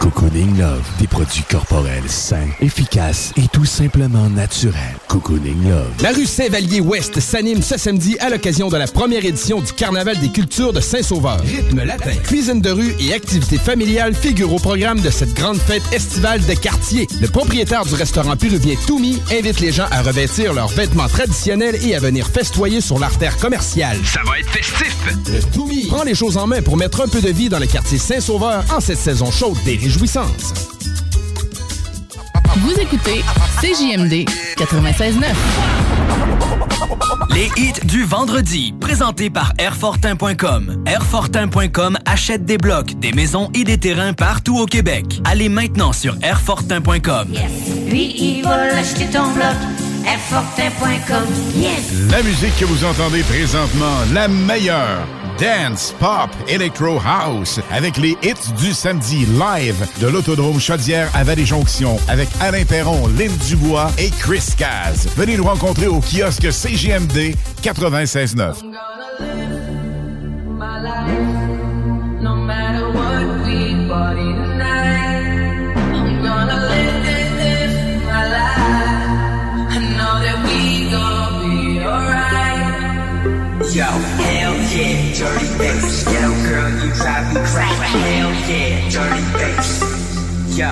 Cocooning 0.00 0.58
Love, 0.58 0.86
des 1.00 1.06
produits 1.08 1.42
corporels 1.50 2.08
sains, 2.08 2.48
efficaces 2.60 3.32
et 3.36 3.48
tout 3.52 3.64
simplement 3.64 4.28
naturels. 4.30 4.96
Cocooning 5.08 5.68
Love. 5.68 5.90
La 6.02 6.12
rue 6.12 6.26
Saint-Vallier-Ouest 6.26 7.18
s'anime 7.18 7.62
ce 7.62 7.76
samedi 7.76 8.16
à 8.20 8.30
l'occasion 8.30 8.68
de 8.68 8.76
la 8.76 8.86
première 8.86 9.24
édition 9.24 9.60
du 9.60 9.72
Carnaval 9.72 10.18
des 10.18 10.28
cultures 10.28 10.72
de 10.72 10.80
Saint-Sauveur. 10.80 11.40
Rythme 11.40 11.82
latin, 11.82 12.14
cuisine 12.22 12.60
de 12.60 12.70
rue 12.70 12.94
et 13.00 13.12
activités 13.12 13.58
familiales 13.58 14.14
figurent 14.14 14.54
au 14.54 14.58
programme 14.58 15.00
de 15.00 15.10
cette 15.10 15.34
grande 15.34 15.58
fête 15.58 15.82
estivale 15.92 16.44
de 16.46 16.54
quartier. 16.54 17.08
Le 17.20 17.28
propriétaire 17.28 17.84
du 17.84 17.94
restaurant 17.94 18.36
péruvien 18.36 18.76
Toumi 18.86 19.20
invite 19.32 19.60
les 19.60 19.72
gens 19.72 19.88
à 19.90 20.02
revêtir 20.02 20.52
leurs 20.52 20.68
vêtements 20.68 21.08
traditionnels 21.08 21.76
et 21.84 21.96
à 21.96 22.00
venir 22.00 22.28
festoyer 22.28 22.80
sur 22.80 22.98
l'artère 22.98 23.36
commerciale. 23.38 23.98
Ça 24.04 24.20
va 24.24 24.38
être 24.38 24.50
festif! 24.50 24.94
Le 25.26 25.42
Toumi 25.52 25.86
prend 25.86 26.04
les 26.04 26.14
choses 26.14 26.36
en 26.36 26.46
main 26.46 26.62
pour 26.62 26.76
mettre 26.76 27.00
un 27.00 27.08
peu 27.08 27.20
de 27.20 27.30
vie 27.30 27.48
dans 27.48 27.58
le 27.58 27.66
quartier 27.66 27.98
Saint-Sauveur 27.98 28.64
en 28.74 28.80
cette 28.80 28.98
saison 28.98 29.30
chaude 29.30 29.56
des 29.64 29.87
réjouissances. 29.88 30.52
Vous 32.58 32.74
écoutez 32.78 33.22
CJMD 33.62 34.28
96.9. 34.58 35.24
Les 37.30 37.50
hits 37.56 37.86
du 37.86 38.04
vendredi, 38.04 38.74
présentés 38.78 39.30
par 39.30 39.54
Airfortin.com. 39.56 40.84
Airfortin.com 40.84 41.96
achète 42.04 42.44
des 42.44 42.58
blocs, 42.58 42.98
des 42.98 43.12
maisons 43.12 43.48
et 43.54 43.64
des 43.64 43.78
terrains 43.78 44.12
partout 44.12 44.58
au 44.58 44.66
Québec. 44.66 45.22
Allez 45.24 45.48
maintenant 45.48 45.94
sur 45.94 46.16
Airfortin.com. 46.22 47.28
Lui, 47.88 48.14
il 48.18 48.42
va 48.42 48.66
l'acheter 48.66 49.06
ton 49.06 49.30
bloc. 49.32 49.56
Airfortin.com. 50.06 51.24
Yes! 51.56 52.10
La 52.10 52.22
musique 52.22 52.56
que 52.58 52.66
vous 52.66 52.84
entendez 52.84 53.22
présentement, 53.22 53.96
la 54.12 54.28
meilleure. 54.28 55.17
Dance, 55.40 55.94
pop, 56.00 56.30
electro 56.48 56.98
house, 56.98 57.60
avec 57.70 57.96
les 57.96 58.16
hits 58.22 58.52
du 58.60 58.72
samedi 58.72 59.24
live 59.26 59.86
de 60.00 60.08
l'Autodrome 60.08 60.58
Chaudière 60.58 61.08
à 61.14 61.22
Vallée-Jonction, 61.22 61.96
avec 62.08 62.28
Alain 62.40 62.64
Perron, 62.64 63.06
Lynn 63.06 63.30
Dubois 63.48 63.90
et 63.98 64.10
Chris 64.10 64.54
Caz. 64.56 65.08
Venez 65.16 65.36
nous 65.36 65.44
rencontrer 65.44 65.86
au 65.86 66.00
kiosque 66.00 66.52
CGMD 66.52 67.34
96.9. 67.62 68.88
my 70.58 70.80
life. 70.80 72.20
No 72.20 72.34
matter 72.34 72.88
what 72.90 73.46
we 73.46 73.86
party 73.88 74.32
tonight, 74.34 75.72
I'm 75.94 76.22
gonna 76.22 76.58
live 76.72 76.96
this, 77.06 77.30
this 77.38 77.72
my 78.04 78.24
life. 78.36 79.70
I 79.70 79.78
know 79.96 80.14
that 80.24 80.38
we 80.46 80.90
gon' 80.90 81.32
be 81.44 81.78
alright. 81.86 82.38
Yo, 83.72 83.88
yeah, 84.78 85.12
dirty 85.14 85.48
bass. 85.58 86.06
Yo, 86.06 86.22
girl, 86.46 86.70
you 86.78 86.90
drive 86.94 87.26
me 87.34 87.40
crazy. 87.50 87.88
Hell 87.98 88.30
yeah, 88.46 88.88
dirty 88.94 89.24
bass. 89.34 89.82
Yo, 90.54 90.70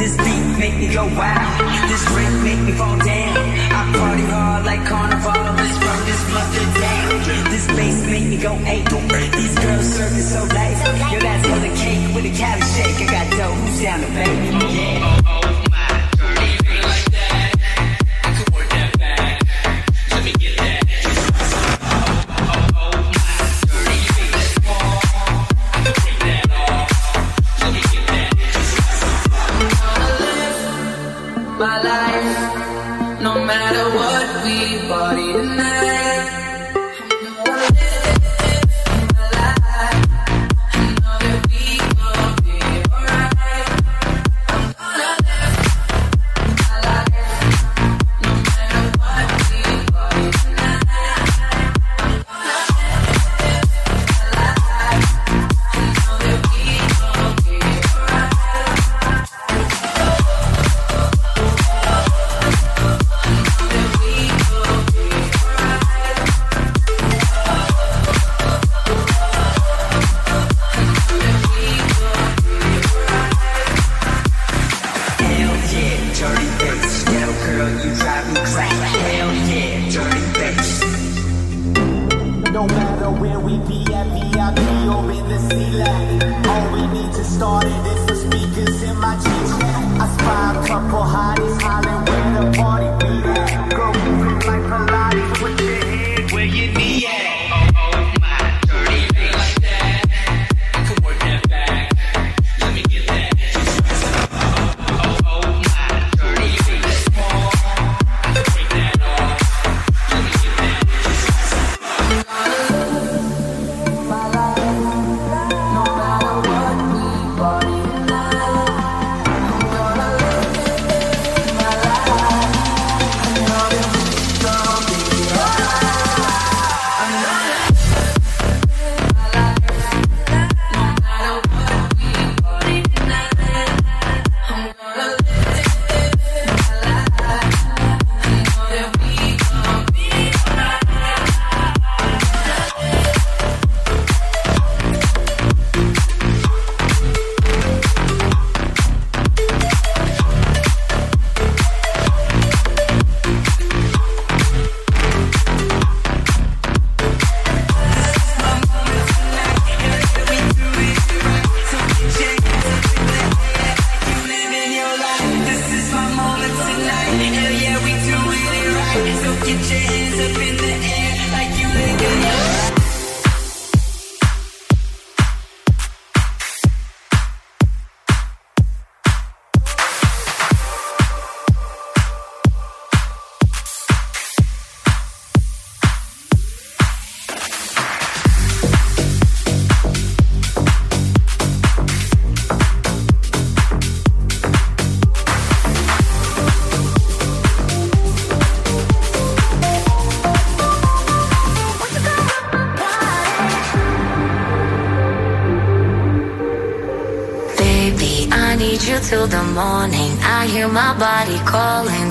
this 0.00 0.16
beat 0.16 0.44
make 0.58 0.76
me 0.78 0.88
go 0.92 1.04
wild. 1.12 1.52
This 1.88 2.04
drink 2.08 2.32
make 2.42 2.60
me 2.64 2.72
fall 2.72 2.96
down. 2.98 3.36
I 3.76 3.80
party 3.96 4.24
hard 4.32 4.64
like 4.64 4.84
carnival. 4.86 5.32
Let's 5.32 5.78
run 5.84 6.00
this 6.08 6.22
mother 6.32 6.66
down. 6.80 7.08
This 7.52 7.66
bass 7.68 7.98
make 8.06 8.26
me 8.28 8.38
go 8.38 8.52
ape. 8.64 8.88
These 9.36 9.54
girls 9.58 9.86
serving 9.86 10.26
so 10.34 10.44
nice. 10.46 10.80
Yo, 11.12 11.18
that's 11.20 11.44
the 11.48 11.72
cake 11.76 12.14
with 12.14 12.24
a 12.24 12.34
carrot 12.36 12.64
shake. 12.74 13.08
I 13.08 13.12
got 13.12 13.26
dough. 13.36 13.52
Who's 13.52 13.80
down 13.82 14.00
to 14.00 14.06
baby? 14.16 14.74
Yeah. 14.74 15.27
My 31.58 31.82
life. 31.82 33.20
No 33.20 33.34
matter 33.44 33.87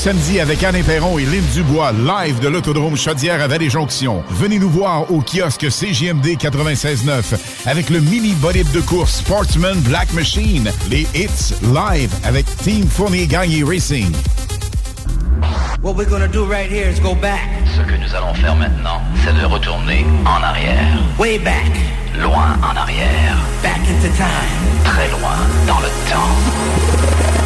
samedi 0.00 0.40
avec 0.40 0.64
Anne 0.64 0.82
Perron 0.82 1.18
et 1.18 1.26
Lynn 1.26 1.44
Dubois, 1.52 1.92
live 1.92 2.40
de 2.40 2.48
l'Autodrome 2.48 2.96
Chaudière 2.96 3.42
à 3.42 3.48
Vallée-Jonction. 3.48 4.24
Venez 4.30 4.58
nous 4.58 4.70
voir 4.70 5.12
au 5.12 5.20
kiosque 5.20 5.70
CGMD 5.70 6.38
96.9 6.38 7.38
avec 7.66 7.90
le 7.90 8.00
mini 8.00 8.32
bolide 8.32 8.70
de 8.72 8.80
course 8.80 9.16
Sportsman 9.16 9.78
Black 9.80 10.10
Machine. 10.14 10.72
Les 10.88 11.06
hits 11.14 11.52
live 11.74 12.10
avec 12.24 12.46
Team 12.62 12.86
Fournier 12.88 13.26
Gagné 13.26 13.62
Racing. 13.62 14.10
What 15.82 15.96
we're 15.96 16.08
gonna 16.08 16.28
do 16.28 16.46
right 16.46 16.72
here 16.72 16.90
is 16.90 16.98
go 16.98 17.14
back. 17.14 17.50
Ce 17.76 17.82
que 17.82 17.96
nous 18.02 18.14
allons 18.14 18.32
faire 18.32 18.56
maintenant, 18.56 19.02
c'est 19.22 19.38
de 19.38 19.44
retourner 19.44 20.06
en 20.24 20.42
arrière. 20.42 20.96
Way 21.18 21.40
back. 21.40 21.72
Loin 22.18 22.56
en 22.62 22.74
arrière. 22.74 23.36
Back 23.62 23.80
into 23.80 24.08
time. 24.16 24.82
Très 24.82 25.10
loin 25.10 25.36
dans 25.66 25.80
le 25.80 25.88
temps. 26.10 27.39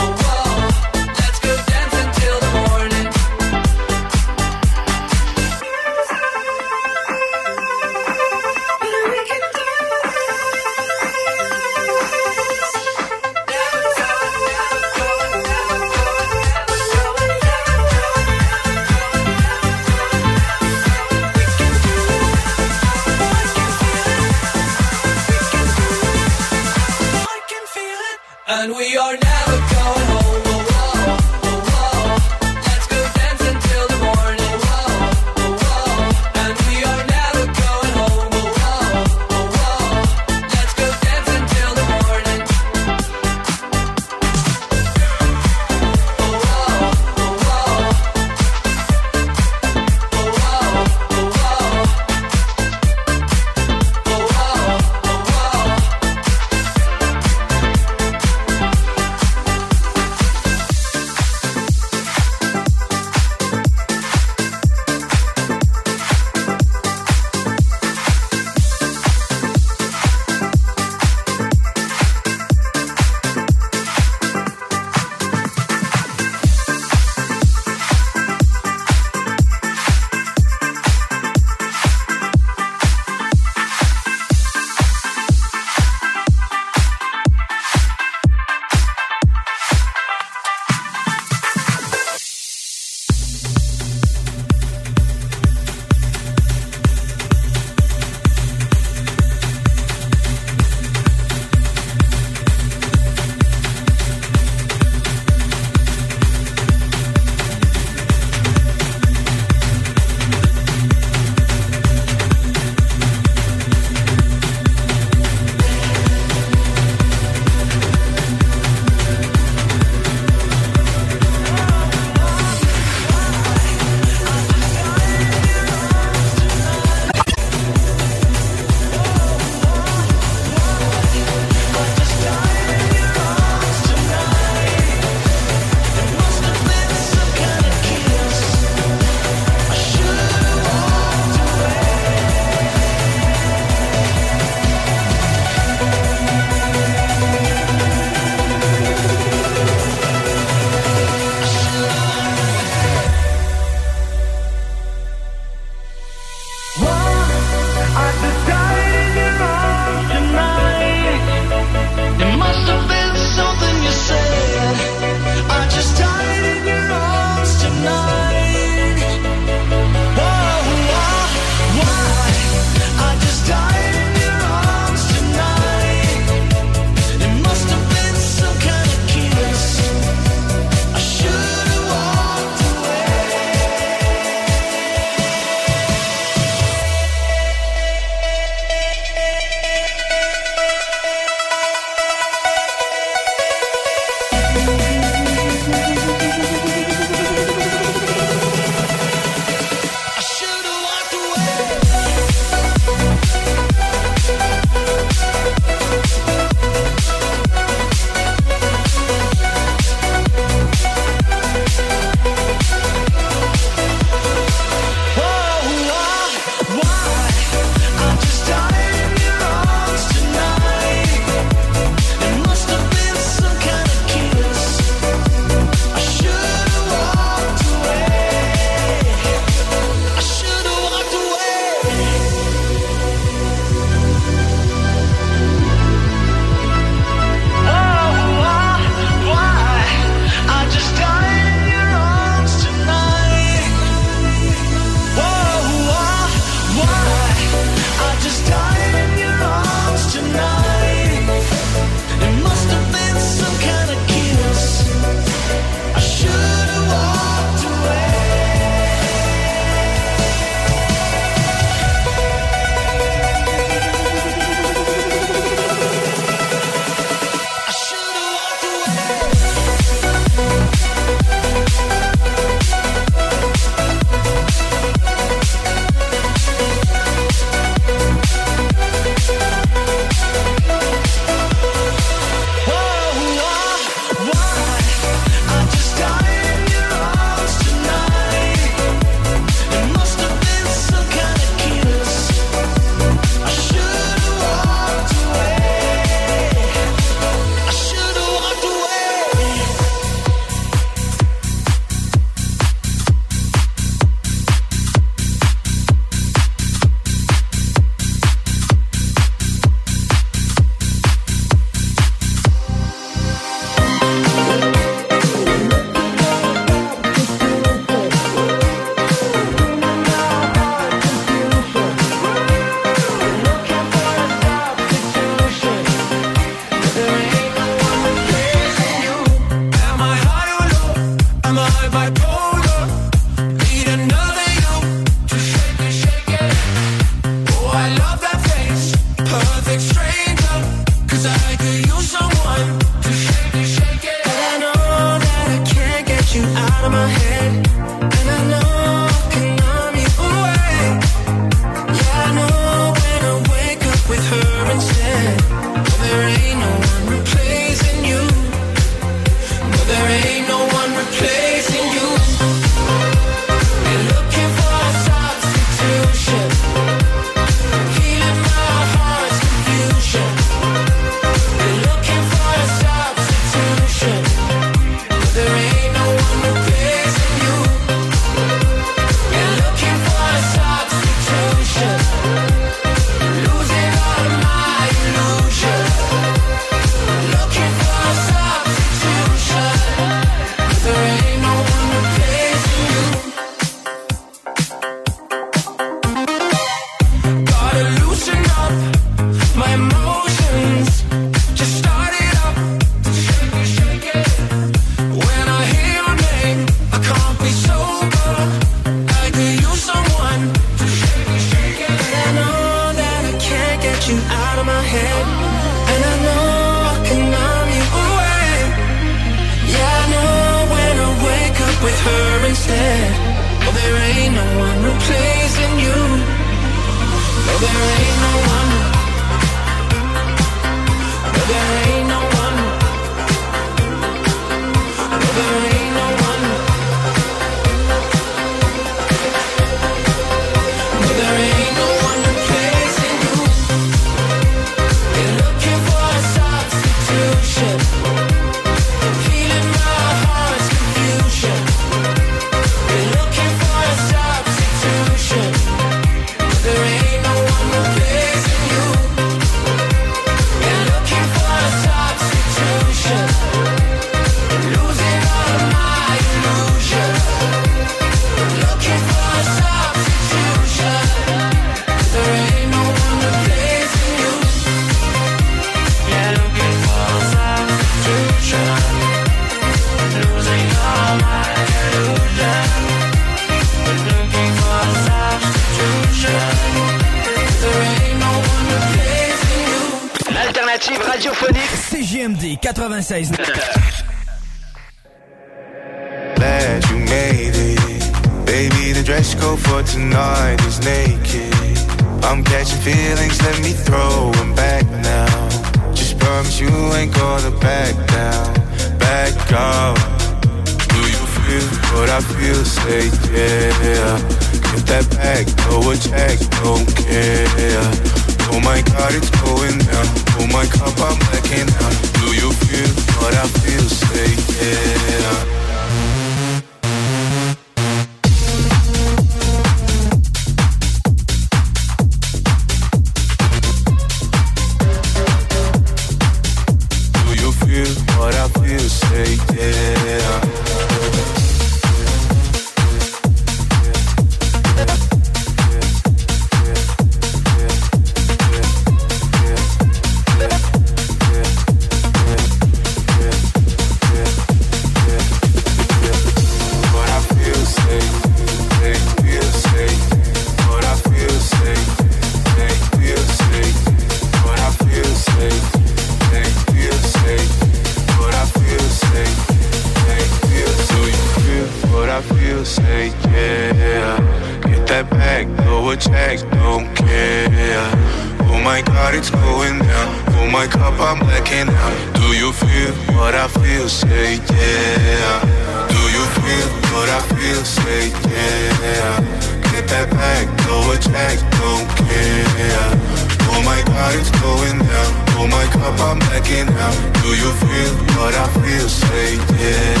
up, 595.91 595.99
I'm 595.99 596.19
backing 596.19 596.69
out. 596.77 596.97
Do 597.21 597.29
you 597.29 597.51
feel 597.63 597.93
what 598.17 598.33
I 598.35 598.47
feel? 598.61 598.89
Say 598.89 599.35
yeah. 599.59 600.00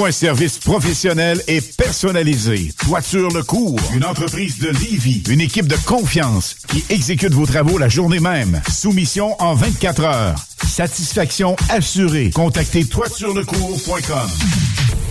Pour 0.00 0.06
un 0.06 0.12
service 0.12 0.56
professionnel 0.56 1.42
et 1.46 1.60
personnalisé, 1.60 2.72
Toiture 2.86 3.28
Le 3.34 3.42
Cours, 3.42 3.78
une 3.94 4.06
entreprise 4.06 4.58
de 4.58 4.68
Lévis, 4.68 5.24
une 5.28 5.42
équipe 5.42 5.66
de 5.66 5.76
confiance 5.84 6.56
qui 6.68 6.82
exécute 6.88 7.34
vos 7.34 7.44
travaux 7.44 7.76
la 7.76 7.90
journée 7.90 8.18
même. 8.18 8.62
Soumission 8.72 9.36
en 9.42 9.52
24 9.52 10.04
heures. 10.04 10.36
Satisfaction 10.66 11.54
assurée. 11.68 12.30
Contactez 12.30 12.86
toiturelecours.com. 12.86 14.30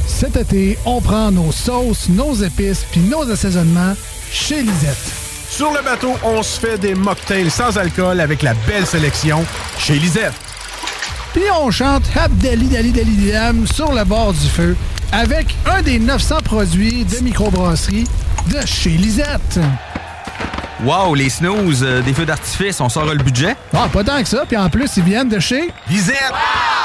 Cet 0.07 0.35
été, 0.37 0.75
on 0.87 1.01
prend 1.01 1.29
nos 1.29 1.51
sauces, 1.51 2.09
nos 2.09 2.33
épices 2.33 2.83
puis 2.91 3.01
nos 3.01 3.29
assaisonnements 3.29 3.93
chez 4.31 4.63
Lisette. 4.63 5.13
Sur 5.51 5.71
le 5.71 5.83
bateau, 5.83 6.13
on 6.23 6.41
se 6.41 6.59
fait 6.59 6.79
des 6.79 6.95
mocktails 6.95 7.51
sans 7.51 7.77
alcool 7.77 8.19
avec 8.19 8.41
la 8.41 8.55
belle 8.67 8.87
sélection 8.87 9.45
chez 9.77 9.99
Lisette. 9.99 10.48
Puis 11.33 11.43
on 11.61 11.69
chante 11.69 12.03
Abdali 12.15 12.67
Dali 12.67 12.91
Dali 12.91 13.31
Dam 13.31 13.67
sur 13.67 13.93
le 13.93 14.03
bord 14.03 14.33
du 14.33 14.47
feu 14.47 14.75
avec 15.11 15.55
un 15.65 15.81
des 15.81 15.99
900 15.99 16.37
produits 16.43 17.05
de 17.05 17.23
microbrasserie 17.23 18.05
de 18.51 18.65
chez 18.65 18.91
Lisette. 18.91 19.59
Wow, 20.83 21.13
les 21.13 21.29
snooze, 21.29 21.83
euh, 21.83 22.01
des 22.01 22.13
feux 22.13 22.25
d'artifice, 22.25 22.79
on 22.79 22.87
sort 22.87 23.05
le 23.05 23.21
budget? 23.21 23.55
Ah, 23.73 23.89
pas 23.91 24.03
tant 24.03 24.21
que 24.23 24.29
ça. 24.29 24.45
Puis 24.47 24.55
en 24.55 24.69
plus, 24.69 24.89
ils 24.95 25.03
viennent 25.03 25.27
de 25.27 25.39
chez 25.39 25.71
Lisette! 25.89 26.15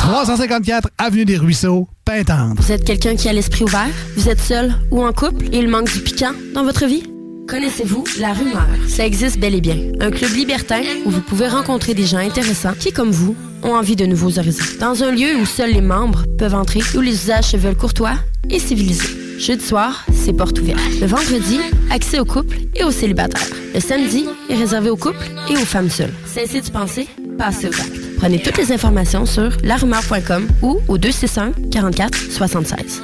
354 0.01 0.89
Avenue 0.99 1.25
des 1.25 1.37
Ruisseaux, 1.37 1.89
Pintante. 2.05 2.59
Vous 2.61 2.73
êtes 2.73 2.85
quelqu'un 2.85 3.15
qui 3.15 3.29
a 3.29 3.33
l'esprit 3.33 3.65
ouvert? 3.65 3.87
Vous 4.17 4.29
êtes 4.29 4.41
seul 4.41 4.75
ou 4.91 5.07
en 5.07 5.13
couple? 5.13 5.47
Et 5.53 5.59
il 5.59 5.69
manque 5.69 5.93
du 5.93 6.01
piquant 6.01 6.33
dans 6.55 6.65
votre 6.65 6.87
vie? 6.87 7.05
Connaissez-vous 7.49 8.05
La 8.19 8.33
Rumeur? 8.33 8.67
Ça 8.89 9.07
existe 9.07 9.39
bel 9.39 9.55
et 9.55 9.61
bien. 9.61 9.77
Un 10.01 10.11
club 10.11 10.33
libertin 10.33 10.81
où 11.05 11.11
vous 11.11 11.21
pouvez 11.21 11.47
rencontrer 11.47 11.95
des 11.95 12.05
gens 12.07 12.19
intéressants 12.19 12.75
qui, 12.79 12.93
comme 12.93 13.11
vous, 13.11 13.37
ont 13.65 13.75
envie 13.75 13.97
de 13.97 14.07
nouveaux 14.07 14.39
horizons. 14.39 14.65
Dans 14.79 15.03
un 15.03 15.11
lieu 15.11 15.37
où 15.41 15.47
seuls 15.47 15.73
les 15.73 15.81
membres 15.81 16.25
peuvent 16.39 16.55
entrer, 16.55 16.81
où 16.95 17.01
les 17.01 17.13
usages 17.13 17.51
se 17.51 17.57
veulent 17.57 17.77
courtois 17.77 18.15
et 18.51 18.59
civilisés. 18.59 19.39
Jeudi 19.39 19.65
soir, 19.65 20.05
c'est 20.13 20.33
porte 20.33 20.59
ouverte. 20.61 20.81
Le 21.01 21.07
vendredi, 21.07 21.59
accès 21.91 22.21
aux 22.21 22.25
couples 22.25 22.59
et 22.75 22.85
aux 22.85 22.91
célibataires. 22.91 23.49
Le 23.75 23.81
samedi 23.81 24.27
est 24.49 24.55
réservé 24.55 24.91
aux 24.91 24.97
couples 24.97 25.27
et 25.51 25.57
aux 25.57 25.65
femmes 25.65 25.91
seules. 25.91 26.13
Cessez 26.27 26.61
de 26.61 26.71
penser, 26.71 27.09
passez 27.37 27.69
aux 27.69 27.81
actes. 27.81 28.17
Prenez 28.19 28.41
toutes 28.41 28.59
les 28.59 28.71
informations 28.73 29.27
sur 29.27 29.51
larumeur.com 29.65 30.47
ou 30.63 30.81
au 30.89 30.99
261 30.99 31.53
44 31.71 32.17
76. 32.31 33.03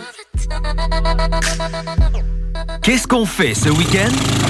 Qu'est-ce 2.82 3.06
qu'on 3.06 3.26
fait 3.26 3.54
ce 3.54 3.68
week-end? 3.68 4.49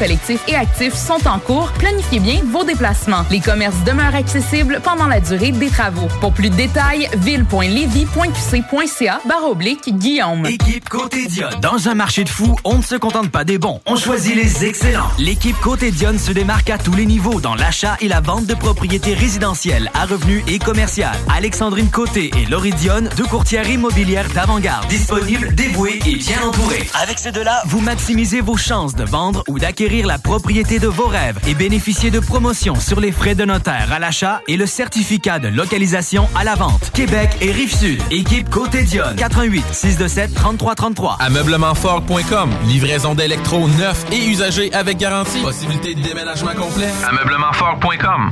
collectif 0.01 0.41
et 0.47 0.55
actif 0.55 0.95
sont 0.95 1.27
en 1.27 1.37
cours. 1.37 1.71
Planifiez 1.73 2.19
bien 2.19 2.41
vos 2.51 2.63
déplacements. 2.63 3.23
Les 3.29 3.39
commerces 3.39 3.83
demeurent 3.85 4.15
accessibles 4.15 4.81
pendant 4.83 5.05
la 5.05 5.19
durée 5.19 5.51
des 5.51 5.69
travaux. 5.69 6.07
Pour 6.19 6.33
plus 6.33 6.49
de 6.49 6.55
détails, 6.55 7.07
ville.levy.qc.ca 7.17 9.21
barre 9.27 9.47
oblique 9.47 9.95
Guillaume. 9.95 10.47
Équipe 10.47 10.89
Côté 10.89 11.27
Dionne. 11.27 11.59
Dans 11.61 11.87
un 11.87 11.93
marché 11.93 12.23
de 12.23 12.29
fous, 12.29 12.55
on 12.63 12.77
ne 12.77 12.81
se 12.81 12.95
contente 12.95 13.29
pas 13.29 13.43
des 13.43 13.59
bons, 13.59 13.79
on 13.85 13.95
choisit 13.95 14.35
les 14.35 14.65
excellents. 14.65 15.11
L'équipe 15.19 15.59
Côté 15.59 15.91
Dionne 15.91 16.17
se 16.17 16.31
démarque 16.31 16.71
à 16.71 16.79
tous 16.79 16.95
les 16.95 17.05
niveaux 17.05 17.39
dans 17.39 17.53
l'achat 17.53 17.95
et 18.01 18.07
la 18.07 18.21
vente 18.21 18.47
de 18.47 18.55
propriétés 18.55 19.13
résidentielles 19.13 19.91
à 19.93 20.07
revenus 20.07 20.43
et 20.47 20.57
commerciales. 20.57 21.19
Alexandrine 21.31 21.91
Côté 21.91 22.31
et 22.41 22.47
Laurie 22.47 22.73
deux 23.15 23.25
courtières 23.25 23.69
immobilières 23.69 24.29
d'avant-garde. 24.29 24.87
Disponibles, 24.87 25.53
dévouées 25.53 25.99
et 26.07 26.15
bien 26.15 26.41
entourées. 26.41 26.89
Avec 27.03 27.19
ces 27.19 27.31
deux-là, 27.31 27.61
vous 27.67 27.81
maximisez 27.81 28.41
vos 28.41 28.57
chances 28.57 28.95
de 28.95 29.03
vendre 29.03 29.43
ou 29.47 29.59
d'acquérir 29.59 29.90
la 30.01 30.17
propriété 30.17 30.79
de 30.79 30.87
vos 30.87 31.07
rêves 31.07 31.37
et 31.47 31.53
bénéficiez 31.53 32.11
de 32.11 32.19
promotions 32.19 32.75
sur 32.75 33.01
les 33.01 33.11
frais 33.11 33.35
de 33.35 33.43
notaire 33.43 33.91
à 33.91 33.99
l'achat 33.99 34.41
et 34.47 34.55
le 34.55 34.65
certificat 34.65 35.39
de 35.39 35.49
localisation 35.49 36.29
à 36.33 36.45
la 36.45 36.55
vente. 36.55 36.91
Québec 36.93 37.29
et 37.41 37.51
Rive-Sud. 37.51 38.01
Équipe 38.09 38.49
Côté 38.49 38.83
Dionne. 38.83 39.15
88 39.17 39.65
627 39.71 40.33
3333. 40.33 41.17
Ameublementfort.com. 41.19 42.49
Livraison 42.67 43.15
d'électro 43.15 43.67
neuf 43.67 44.05
et 44.13 44.25
usagés 44.29 44.73
avec 44.73 44.97
garantie. 44.97 45.41
Possibilité 45.41 45.93
de 45.93 46.01
déménagement 46.01 46.53
complet. 46.53 46.89
Ameublementfort.com. 47.09 48.31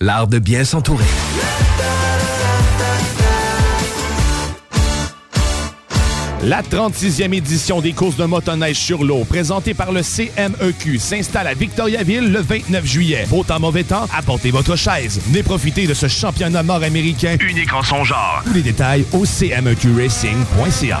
L'art 0.00 0.28
de 0.28 0.38
bien 0.38 0.62
s'entourer. 0.62 1.04
La 6.44 6.62
36e 6.62 7.34
édition 7.34 7.80
des 7.80 7.92
courses 7.94 8.16
de 8.16 8.24
motoneige 8.24 8.76
sur 8.76 9.02
l'eau, 9.02 9.24
présentée 9.24 9.74
par 9.74 9.90
le 9.90 10.02
CMEQ, 10.02 11.00
s'installe 11.00 11.48
à 11.48 11.54
Victoriaville 11.54 12.30
le 12.30 12.40
29 12.40 12.86
juillet. 12.86 13.26
Beau 13.28 13.42
temps, 13.42 13.58
mauvais 13.58 13.82
temps, 13.82 14.06
apportez 14.16 14.52
votre 14.52 14.76
chaise. 14.76 15.20
Venez 15.26 15.42
profiter 15.42 15.88
de 15.88 15.94
ce 15.94 16.06
championnat 16.06 16.62
nord-américain 16.62 17.36
unique 17.40 17.72
en 17.72 17.82
son 17.82 18.04
genre. 18.04 18.42
Tous 18.44 18.52
les 18.52 18.62
détails 18.62 19.04
au 19.12 19.24
cmeqracing.ca. 19.24 21.00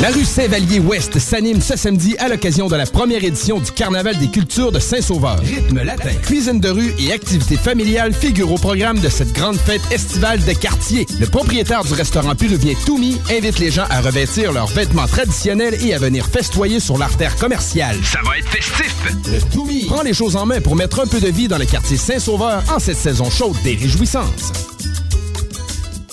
La 0.00 0.10
rue 0.10 0.24
Saint-Vallier-Ouest 0.24 1.18
s'anime 1.18 1.60
ce 1.60 1.76
samedi 1.76 2.16
à 2.18 2.28
l'occasion 2.28 2.68
de 2.68 2.76
la 2.76 2.86
première 2.86 3.24
édition 3.24 3.58
du 3.58 3.72
Carnaval 3.72 4.16
des 4.18 4.28
cultures 4.28 4.70
de 4.70 4.78
Saint-Sauveur. 4.78 5.40
Rythme 5.40 5.82
latin, 5.82 6.14
cuisine 6.22 6.60
de 6.60 6.68
rue 6.68 6.94
et 7.00 7.12
activités 7.12 7.56
familiales 7.56 8.14
figurent 8.14 8.52
au 8.52 8.58
programme 8.58 9.00
de 9.00 9.08
cette 9.08 9.32
grande 9.32 9.56
fête 9.56 9.82
estivale 9.90 10.44
de 10.44 10.52
quartier. 10.52 11.04
Le 11.18 11.26
propriétaire 11.26 11.82
du 11.82 11.94
restaurant 11.94 12.36
péruvien 12.36 12.74
Toumi 12.86 13.20
invite 13.28 13.58
les 13.58 13.72
gens 13.72 13.86
à 13.90 14.00
revêtir 14.00 14.52
leurs 14.52 14.68
vêtements 14.68 15.08
traditionnels 15.08 15.76
et 15.84 15.92
à 15.94 15.98
venir 15.98 16.26
festoyer 16.26 16.78
sur 16.78 16.96
l'artère 16.96 17.34
commerciale. 17.34 17.96
Ça 18.04 18.20
va 18.24 18.38
être 18.38 18.48
festif! 18.48 18.94
Le 19.26 19.40
Toumi 19.52 19.86
prend 19.86 20.02
les 20.02 20.14
choses 20.14 20.36
en 20.36 20.46
main 20.46 20.60
pour 20.60 20.76
mettre 20.76 21.00
un 21.00 21.08
peu 21.08 21.18
de 21.18 21.28
vie 21.28 21.48
dans 21.48 21.58
le 21.58 21.66
quartier 21.66 21.96
Saint-Sauveur 21.96 22.62
en 22.72 22.78
cette 22.78 22.98
saison 22.98 23.28
chaude 23.30 23.56
des 23.64 23.74
réjouissances 23.74 24.52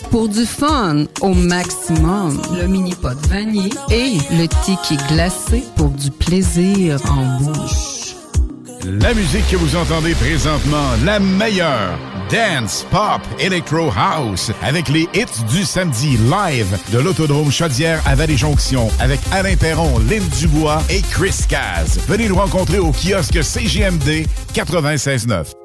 pour 0.10 0.28
du 0.28 0.46
fun 0.46 1.06
au 1.22 1.34
maximum, 1.34 2.42
le 2.60 2.68
mini-pot 2.68 3.18
vanille 3.28 3.74
et 3.90 4.18
le 4.32 4.48
ticket 4.64 5.02
glacé 5.08 5.64
pour 5.76 5.90
du 5.90 6.12
plaisir 6.12 7.00
en 7.10 7.40
bouche. 7.42 8.16
La 8.84 9.14
musique 9.14 9.48
que 9.50 9.56
vous 9.56 9.76
entendez 9.76 10.14
présentement, 10.14 10.92
la 11.04 11.20
meilleure, 11.20 11.98
Dance, 12.30 12.86
Pop, 12.92 13.22
Electro 13.40 13.90
House, 13.98 14.52
avec 14.62 14.90
les 14.90 15.08
hits 15.14 15.44
du 15.52 15.64
samedi 15.64 16.18
live 16.18 16.78
de 16.92 17.00
l'Autodrome 17.00 17.52
Chaudière 17.52 18.02
à 18.06 18.16
Vallée-Jonction, 18.16 18.90
avec 19.00 19.20
Alain 19.32 19.56
Perron, 19.56 20.00
Lynn 20.10 20.24
Dubois 20.40 20.82
et 20.90 21.02
Chris 21.02 21.46
Caz. 21.50 22.00
Venez 22.08 22.28
nous 22.30 22.36
rencontrer 22.36 22.80
au 22.80 22.92
kiosque 22.92 23.44
CGMD 23.44 24.28
96.9. 24.54 25.65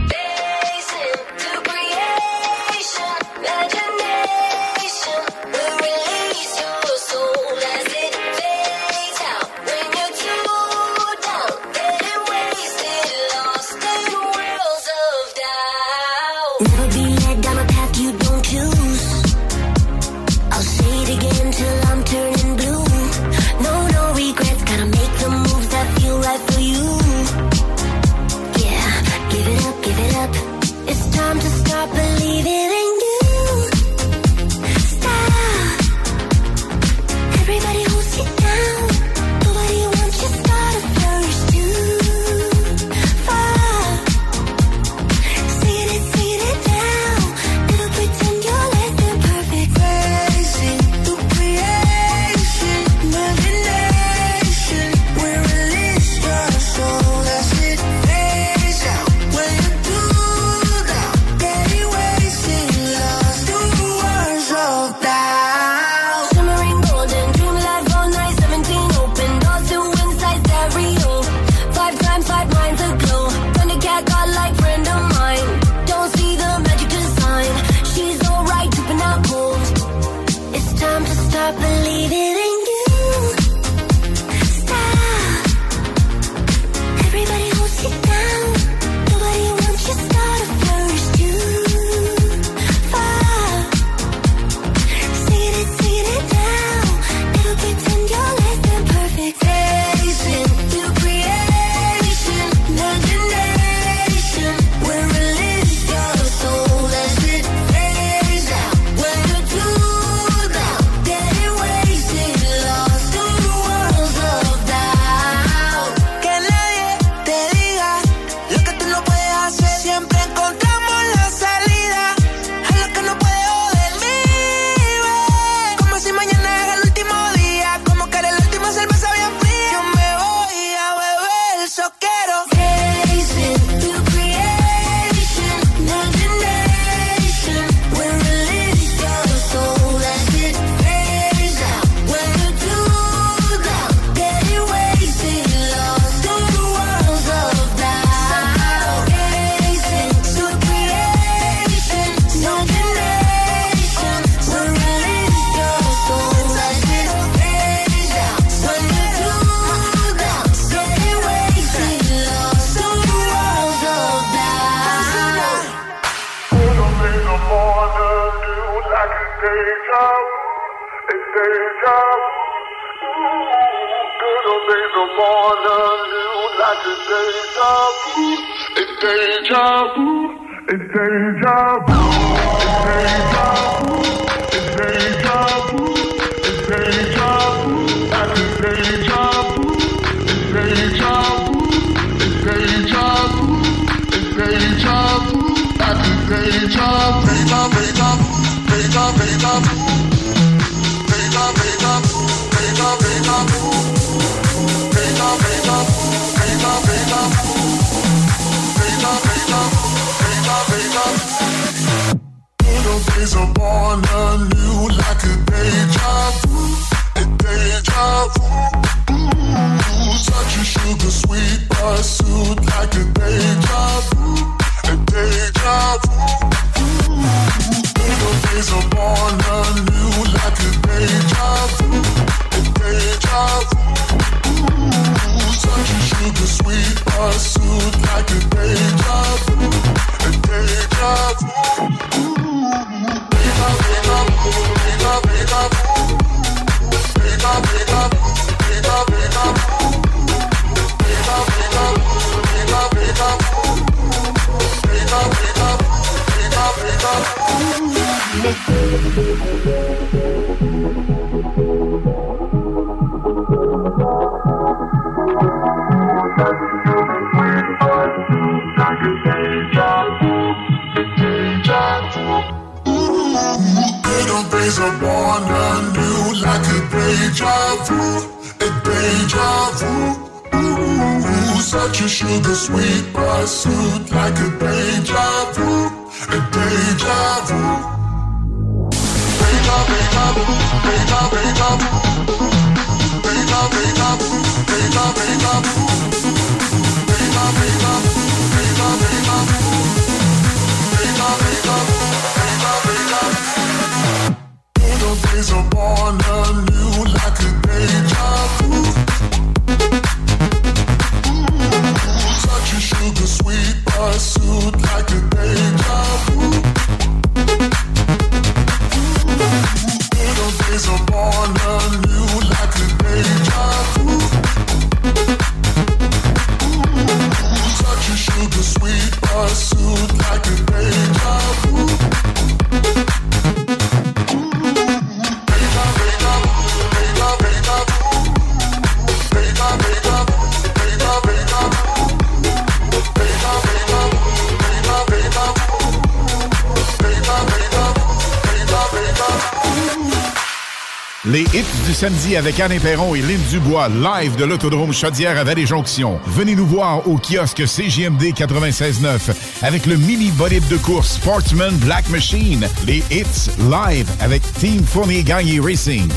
samedi 352.01 352.35
avec 352.35 352.59
Anne 352.59 352.79
Perron 352.79 353.13
et 353.13 353.21
Lynn 353.21 353.39
Dubois, 353.51 353.87
live 353.87 354.35
de 354.35 354.43
l'autodrome 354.43 354.91
Chaudière 354.91 355.37
à 355.37 355.43
Vallée-Jonction. 355.43 356.19
Venez 356.25 356.55
nous 356.55 356.65
voir 356.65 357.07
au 357.07 357.19
kiosque 357.19 357.67
CGMD 357.67 358.23
96.9 358.33 359.31
avec 359.61 359.85
le 359.85 359.97
mini 359.97 360.31
bolide 360.31 360.67
de 360.67 360.77
course 360.77 361.17
Sportsman 361.17 361.75
Black 361.75 362.09
Machine, 362.09 362.67
les 362.87 363.03
hits 363.11 363.51
live 363.69 364.09
avec 364.19 364.41
Team 364.53 364.83
Fournier 364.83 365.21
Gagné 365.23 365.59
Racing. 365.59 366.09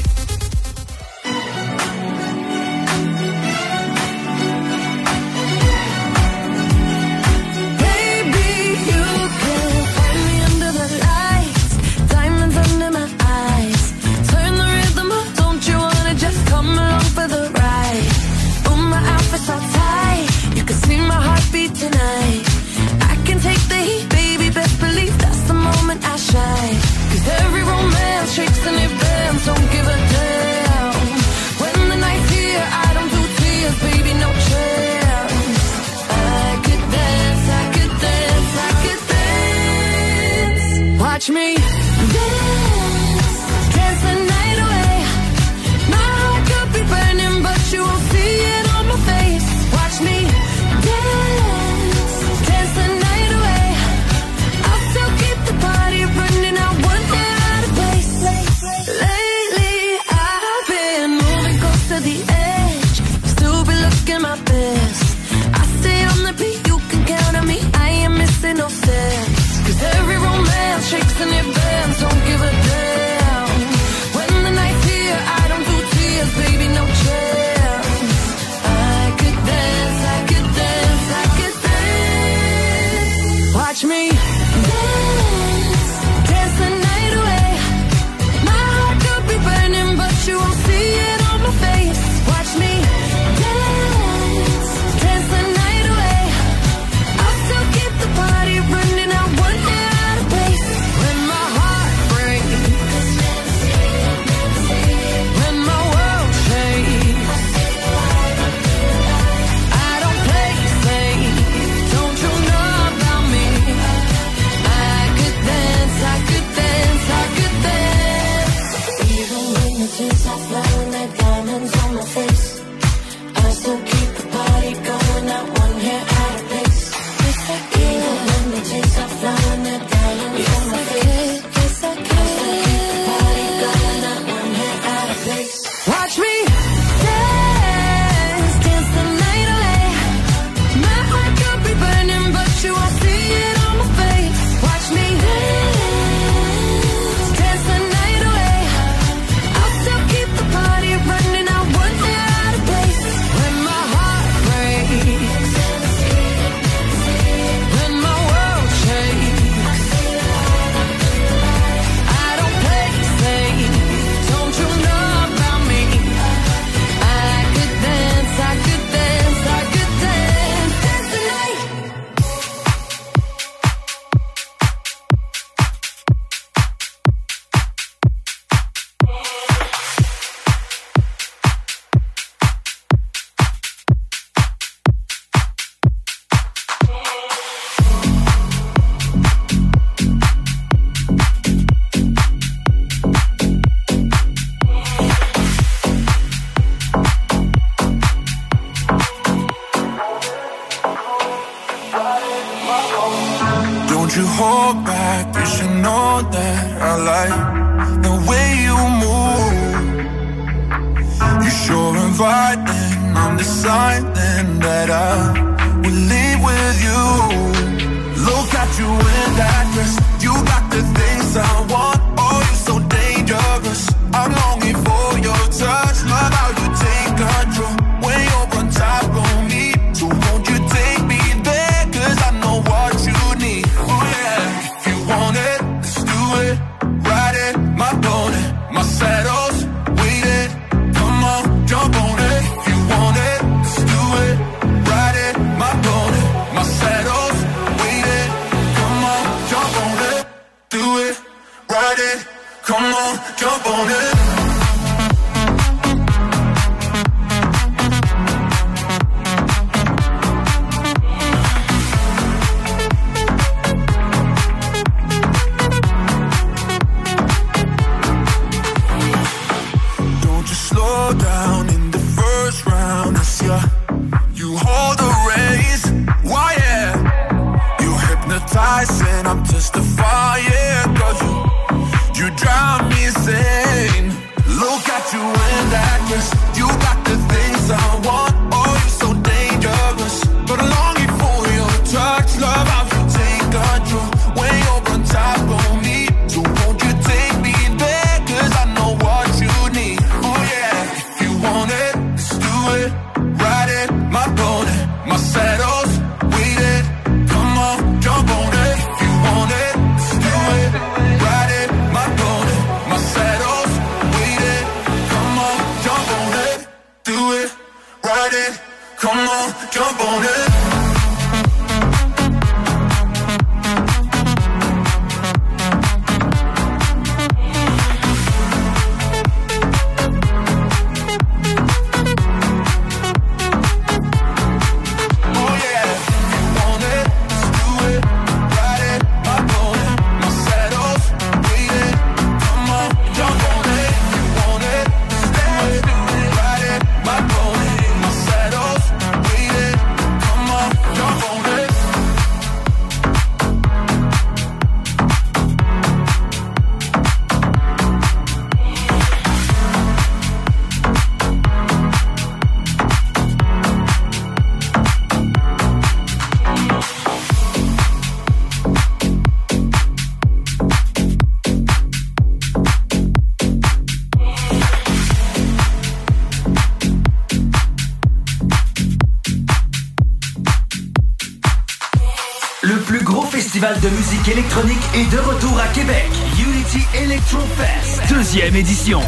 De 383.73 383.89
musique 383.89 384.29
électronique 384.29 384.83
est 384.95 385.11
de 385.11 385.17
retour 385.19 385.59
à 385.59 385.67
Québec. 385.69 386.05
Unity 386.39 386.83
Electro 387.03 387.39
Fest, 387.57 388.03
deuxième 388.11 388.55
édition. 388.57 389.01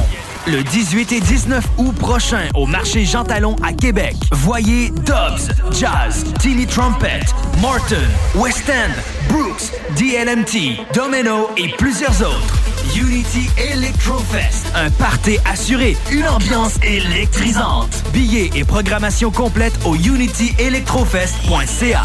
Le 0.46 0.62
18 0.62 1.12
et 1.12 1.20
19 1.20 1.62
août 1.76 1.94
prochain 1.94 2.48
au 2.54 2.64
marché 2.64 3.04
Jean 3.04 3.24
Talon 3.24 3.56
à 3.62 3.74
Québec. 3.74 4.16
Voyez 4.32 4.88
Dobbs, 5.04 5.50
Jazz, 5.78 6.24
Tilly 6.40 6.66
Trumpet, 6.66 7.20
Morton, 7.60 8.00
West 8.34 8.70
End, 8.70 8.92
Brooks, 9.28 9.72
DLMT, 9.98 10.78
Domino 10.94 11.50
et 11.58 11.68
plusieurs 11.76 12.18
autres. 12.22 12.56
Unity 12.96 13.50
Electro 13.58 14.18
Fest, 14.18 14.68
un 14.74 14.88
party 14.90 15.36
assuré, 15.44 15.98
une 16.10 16.26
ambiance 16.28 16.76
électrisante. 16.82 18.04
Billets 18.14 18.50
et 18.54 18.64
programmation 18.64 19.30
complète 19.30 19.78
au 19.84 19.96
unityelectrofest.ca. 19.96 22.04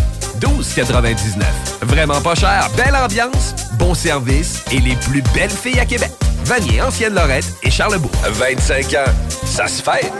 12,99. 0.39 1.43
Vraiment 1.83 2.21
pas 2.21 2.35
cher, 2.35 2.69
belle 2.77 2.95
ambiance, 2.95 3.55
bon 3.73 3.93
service 3.93 4.63
et 4.71 4.79
les 4.79 4.95
plus 4.95 5.21
belles 5.33 5.49
filles 5.49 5.79
à 5.79 5.85
Québec. 5.85 6.11
Vanier, 6.45 6.81
Ancienne 6.81 7.13
Lorette 7.13 7.45
et 7.63 7.69
Charlebourg. 7.69 8.11
25 8.25 8.93
ans, 8.95 9.11
ça 9.45 9.67
se 9.67 9.81
fait. 9.81 10.11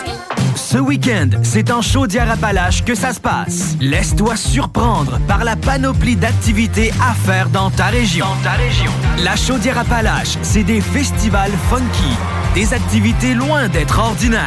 Ce 0.55 0.77
week-end, 0.77 1.29
c'est 1.43 1.71
en 1.71 1.81
Chaudière-Appalaches 1.81 2.83
que 2.83 2.95
ça 2.95 3.13
se 3.13 3.19
passe. 3.19 3.75
Laisse-toi 3.79 4.35
surprendre 4.35 5.19
par 5.27 5.43
la 5.43 5.55
panoplie 5.55 6.15
d'activités 6.15 6.91
à 7.01 7.13
faire 7.13 7.49
dans 7.49 7.69
ta 7.71 7.85
région. 7.85 8.25
Dans 8.25 8.49
ta 8.49 8.57
région. 8.57 8.91
La 9.23 9.35
Chaudière-Appalaches, 9.35 10.37
c'est 10.41 10.63
des 10.63 10.81
festivals 10.81 11.51
funky, 11.69 12.15
des 12.53 12.73
activités 12.73 13.33
loin 13.33 13.67
d'être 13.69 13.99
ordinaires, 13.99 14.41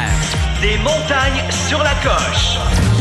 des 0.60 0.78
montagnes 0.78 1.42
sur 1.68 1.82
la 1.82 1.94
coche. 2.02 2.93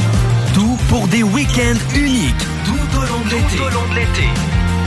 Pour 0.94 1.08
des 1.08 1.24
week-ends 1.24 1.80
uniques 1.96 2.36
tout 2.66 2.98
au 2.98 3.02
long 3.02 3.24
de 3.26 3.96
l'été. 3.96 4.30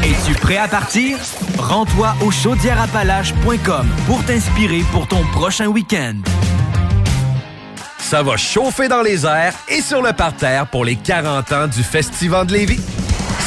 Es-tu 0.04 0.34
prêt 0.38 0.56
à 0.56 0.68
partir? 0.68 1.18
Rends-toi 1.58 2.14
au 2.20 2.30
chaudièreappalaches.com 2.30 3.88
pour 4.06 4.24
t'inspirer 4.24 4.84
pour 4.92 5.08
ton 5.08 5.24
prochain 5.32 5.66
week-end. 5.66 6.14
Ça 7.98 8.22
va 8.22 8.36
chauffer 8.36 8.86
dans 8.86 9.02
les 9.02 9.26
airs 9.26 9.54
et 9.68 9.80
sur 9.80 10.00
le 10.00 10.12
parterre 10.12 10.68
pour 10.68 10.84
les 10.84 10.94
40 10.94 11.50
ans 11.50 11.66
du 11.66 11.82
Festival 11.82 12.46
de 12.46 12.52
Lévis. 12.52 12.80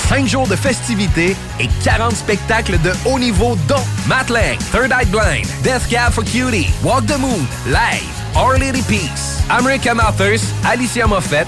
5 0.10 0.28
jours 0.28 0.48
de 0.50 0.58
festivités 0.58 1.38
et 1.62 1.70
40 1.86 2.12
spectacles 2.14 2.78
de 2.82 2.92
haut 3.06 3.20
niveau 3.20 3.56
dont 3.70 3.86
Matt 4.06 4.30
Lang, 4.30 4.58
Third 4.74 4.92
Eye 4.92 5.06
Blind, 5.06 5.48
Death 5.64 5.88
Cab 5.90 6.12
for 6.12 6.26
Cutie, 6.26 6.68
Walk 6.84 7.06
the 7.06 7.18
Moon, 7.18 7.48
Live, 7.68 8.36
Our 8.36 8.60
Lady 8.60 8.82
Peace, 8.82 9.42
American 9.50 9.98
Authors, 10.00 10.42
Alicia 10.70 11.08
Moffett, 11.08 11.48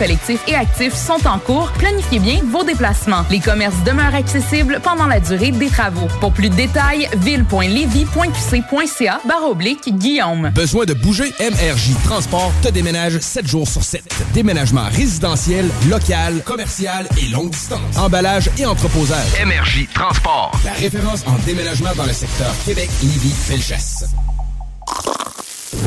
collectifs 0.01 0.41
et 0.47 0.55
actifs 0.55 0.95
sont 0.95 1.27
en 1.27 1.37
cours. 1.37 1.71
Planifiez 1.73 2.17
bien 2.17 2.39
vos 2.45 2.63
déplacements. 2.63 3.23
Les 3.29 3.39
commerces 3.39 3.83
demeurent 3.85 4.15
accessibles 4.15 4.79
pendant 4.83 5.05
la 5.05 5.19
durée 5.19 5.51
des 5.51 5.69
travaux. 5.69 6.07
Pour 6.19 6.33
plus 6.33 6.49
de 6.49 6.55
détails, 6.55 7.07
ville.levy.qc.ca 7.17 9.21
barre 9.27 9.47
oblique 9.47 9.95
Guillaume. 9.95 10.49
Besoin 10.55 10.85
de 10.85 10.95
bouger? 10.95 11.31
MRJ 11.39 11.91
Transport 12.03 12.51
te 12.63 12.69
déménage 12.69 13.19
7 13.19 13.47
jours 13.47 13.67
sur 13.67 13.83
7. 13.83 14.03
Déménagement 14.33 14.85
résidentiel, 14.91 15.69
local, 15.87 16.41
commercial 16.45 17.07
et 17.21 17.29
longue 17.29 17.51
distance. 17.51 17.95
Emballage 17.95 18.49
et 18.57 18.65
entreposage. 18.65 19.27
MRJ 19.45 19.87
Transport. 19.93 20.51
La 20.65 20.73
référence 20.73 21.23
en 21.27 21.35
déménagement 21.45 21.93
dans 21.95 22.05
le 22.05 22.13
secteur 22.13 22.51
Québec-Lévis-Felchasse. 22.65 24.05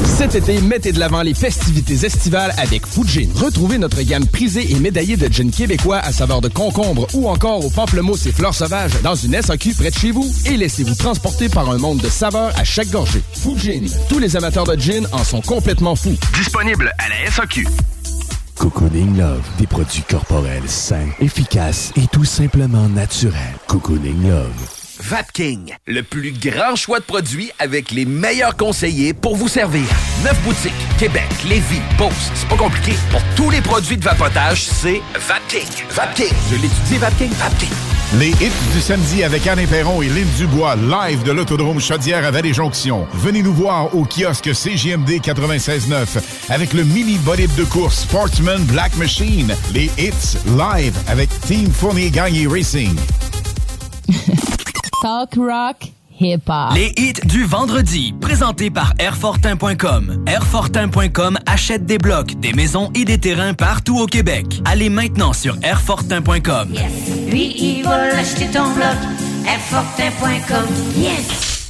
Cet 0.05 0.35
été, 0.35 0.61
mettez 0.61 0.93
de 0.93 0.99
l'avant 0.99 1.23
les 1.23 1.35
festivités 1.35 2.07
estivales 2.07 2.55
avec 2.57 2.87
Fujin. 2.87 3.29
Retrouvez 3.35 3.79
notre 3.79 4.01
gamme 4.03 4.27
prisée 4.27 4.73
et 4.73 4.77
médaillée 4.77 5.17
de 5.17 5.31
gin 5.31 5.51
québécois 5.51 5.99
à 5.99 6.13
saveur 6.13 6.41
de 6.41 6.49
concombre 6.49 7.07
ou 7.15 7.29
encore 7.29 7.65
au 7.65 7.71
pamplemousse 7.71 8.27
et 8.27 8.33
fleurs 8.33 8.55
sauvages 8.55 8.93
dans 9.03 9.15
une 9.15 9.41
SAQ 9.41 9.75
près 9.75 9.91
de 9.91 9.99
chez 9.99 10.11
vous 10.11 10.31
et 10.47 10.57
laissez-vous 10.57 10.95
transporter 10.95 11.49
par 11.49 11.71
un 11.71 11.79
monde 11.79 11.99
de 11.99 12.09
saveurs 12.09 12.53
à 12.57 12.65
chaque 12.65 12.91
gorgée. 12.91 13.23
Fujin. 13.35 13.83
Tous 14.09 14.19
les 14.19 14.37
amateurs 14.37 14.67
de 14.67 14.79
gin 14.79 15.07
en 15.13 15.25
sont 15.25 15.41
complètement 15.41 15.97
fous. 15.97 16.17
Disponible 16.35 16.93
à 16.99 17.09
la 17.09 17.31
SAQ. 17.31 17.67
Cocooning 18.57 19.19
Love, 19.19 19.43
des 19.59 19.67
produits 19.67 20.05
corporels 20.09 20.69
sains, 20.69 21.11
efficaces 21.21 21.93
et 21.97 22.07
tout 22.07 22.25
simplement 22.25 22.89
naturels. 22.89 23.57
Cocooning 23.67 24.29
Love. 24.29 24.84
Vapking, 25.01 25.75
le 25.87 26.03
plus 26.03 26.33
grand 26.33 26.77
choix 26.77 27.01
de 27.01 27.05
produits 27.05 27.51
avec 27.59 27.91
les 27.91 28.05
meilleurs 28.05 28.57
conseillers 28.57 29.13
pour 29.13 29.37
vous 29.37 29.49
servir. 29.49 29.85
Neuf 30.23 30.41
boutiques, 30.43 30.73
Québec, 30.99 31.29
Lévis, 31.49 31.81
Beauce, 31.99 32.31
c'est 32.35 32.49
pas 32.49 32.57
compliqué. 32.57 32.93
Pour 33.11 33.23
tous 33.37 33.51
les 33.51 33.61
produits 33.61 33.97
de 33.97 34.05
vapotage, 34.05 34.63
c'est 34.63 35.01
Vapking. 35.15 35.67
Vapking, 35.91 36.33
je 36.51 36.55
l'étudie, 36.57 36.99
Vapking, 36.99 37.31
Vapking. 37.33 37.71
Les 38.19 38.31
hits 38.31 38.73
du 38.73 38.81
samedi 38.81 39.25
avec 39.25 39.47
Anne 39.47 39.67
Perron 39.67 40.01
et 40.03 40.09
Lynn 40.09 40.29
Dubois, 40.39 40.77
live 40.77 41.25
de 41.25 41.33
l'Autodrome 41.33 41.81
Chaudière 41.81 42.25
à 42.25 42.31
Vallée-Jonction. 42.31 43.07
Venez 43.15 43.43
nous 43.43 43.55
voir 43.55 43.95
au 43.95 44.05
kiosque 44.05 44.55
CGMD 44.55 45.21
96.9 45.21 46.23
avec 46.51 46.73
le 46.73 46.85
mini 46.85 47.19
bolide 47.19 47.55
de 47.57 47.65
course 47.65 48.03
Sportsman 48.03 48.63
Black 48.65 48.97
Machine. 48.97 49.55
Les 49.73 49.91
hits 49.99 50.39
live 50.47 50.97
avec 51.09 51.29
Team 51.41 51.71
Fournier 51.71 52.11
Gagné 52.11 52.47
Racing. 52.47 52.97
Talk 55.05 55.35
rock, 55.37 55.93
hip 56.19 56.49
hop. 56.49 56.73
Les 56.75 56.91
hits 56.97 57.21
du 57.27 57.45
vendredi, 57.45 58.15
présentés 58.23 58.71
par 58.71 58.95
Airfortin.com. 58.99 60.25
Airfortin.com 60.27 61.39
achète 61.45 61.85
des 61.85 61.99
blocs, 61.99 62.41
des 62.41 62.55
maisons 62.55 62.91
et 62.95 63.05
des 63.05 63.19
terrains 63.19 63.53
partout 63.53 63.99
au 63.99 64.07
Québec. 64.07 64.47
Allez 64.65 64.89
maintenant 64.89 65.35
sur 65.35 65.59
Airfortin.com. 65.63 66.73
Lui, 67.29 67.55
il 67.55 67.85
va 67.85 68.17
acheter 68.17 68.47
ton 68.47 68.73
bloc. 68.73 68.97
Airfortin.com. 69.47 70.69
Yes! 70.97 71.69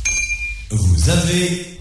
Vous 0.71 1.11
avez 1.11 1.81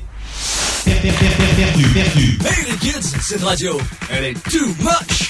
perdu, 0.86 1.12
perdu, 1.56 1.88
perdu. 1.90 2.40
Hey 2.48 2.72
les 2.72 2.78
kids, 2.78 3.14
cette 3.22 3.44
radio, 3.44 3.78
elle 4.10 4.24
est 4.24 4.44
too 4.50 4.74
much. 4.80 5.30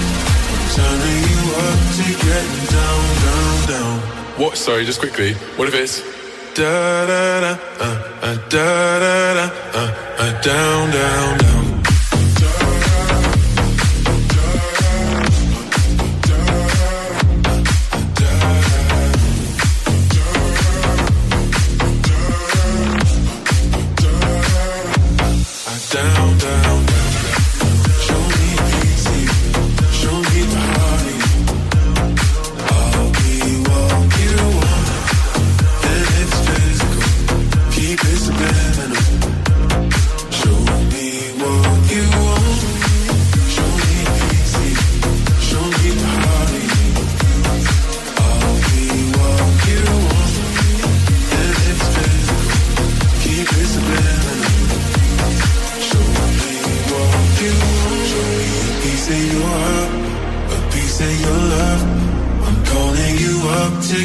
Turning 0.75 1.23
you 1.31 1.43
up 1.67 1.79
to 1.97 2.05
getting 2.25 2.65
down, 2.75 3.01
down, 3.25 3.67
down. 3.71 3.95
What? 4.39 4.57
Sorry, 4.57 4.85
just 4.85 4.99
quickly. 4.99 5.33
What 5.57 5.67
if 5.67 5.73
it's 5.73 6.01
da 6.53 7.05
da 7.05 7.41
da 7.41 7.51
uh, 7.79 7.87
uh, 8.21 8.35
da 8.49 8.99
da 8.99 9.33
da 9.37 9.45
uh, 9.73 9.91
uh, 10.17 10.41
down 10.41 10.91
down 10.91 11.37
down, 11.37 11.81
down, 25.91 26.20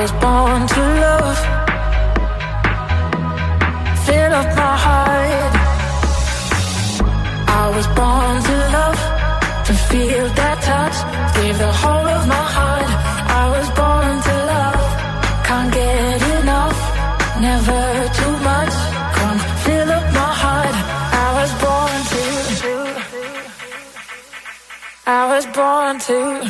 was 0.00 0.12
born 0.12 0.66
to 0.66 0.82
love, 1.04 1.38
fill 4.06 4.32
up 4.40 4.50
my 4.62 4.74
heart. 4.86 5.52
I 7.60 7.64
was 7.76 7.86
born 7.98 8.34
to 8.48 8.56
love, 8.76 9.00
to 9.66 9.74
feel 9.88 10.26
that 10.40 10.56
touch. 10.68 10.96
Gave 11.36 11.58
the 11.58 11.72
whole 11.80 12.08
of 12.16 12.22
my 12.34 12.46
heart. 12.56 12.90
I 13.40 13.44
was 13.54 13.68
born 13.80 14.14
to 14.28 14.34
love, 14.52 14.82
can't 15.48 15.70
get 15.78 16.20
enough, 16.38 16.78
never 17.46 17.82
too 18.18 18.34
much. 18.50 18.74
Come 19.18 19.38
fill 19.64 19.90
up 19.98 20.06
my 20.20 20.32
heart. 20.42 20.76
I 21.24 21.28
was 21.38 21.50
born 21.64 21.98
to. 22.12 22.24
I 25.18 25.22
was 25.32 25.44
born 25.58 25.94
to. 26.08 26.49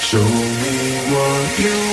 Show 0.00 0.18
me 0.18 1.12
what 1.12 1.58
you 1.60 1.89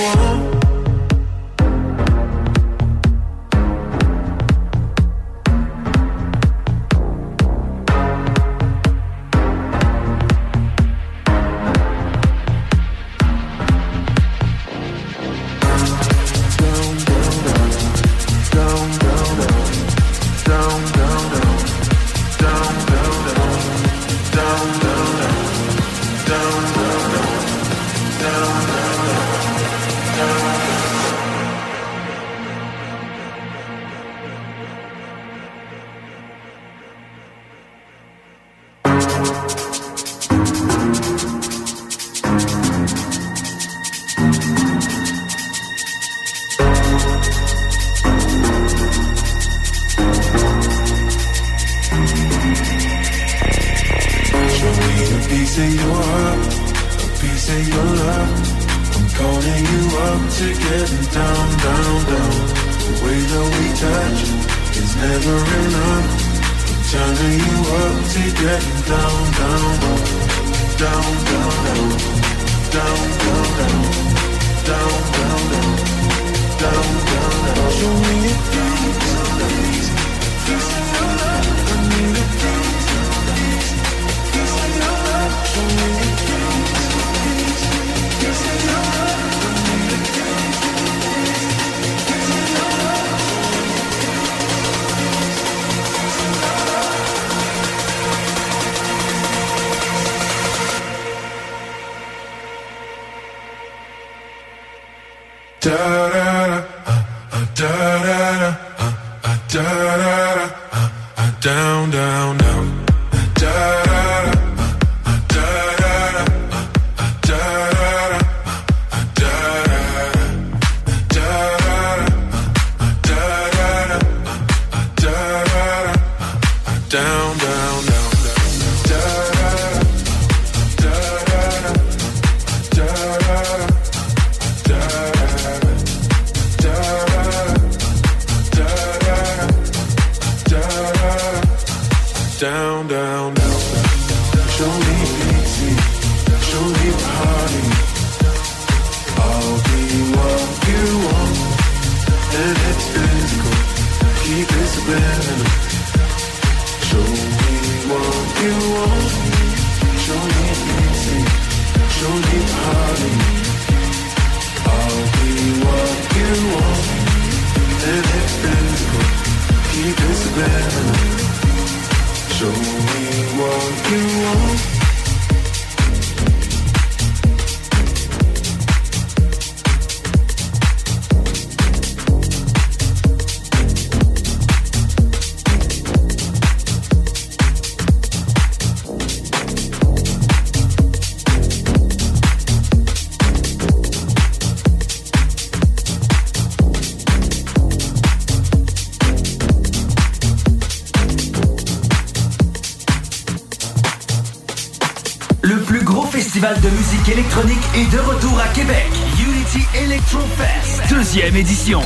deuxième 211.08 211.36
édition. 211.36 211.80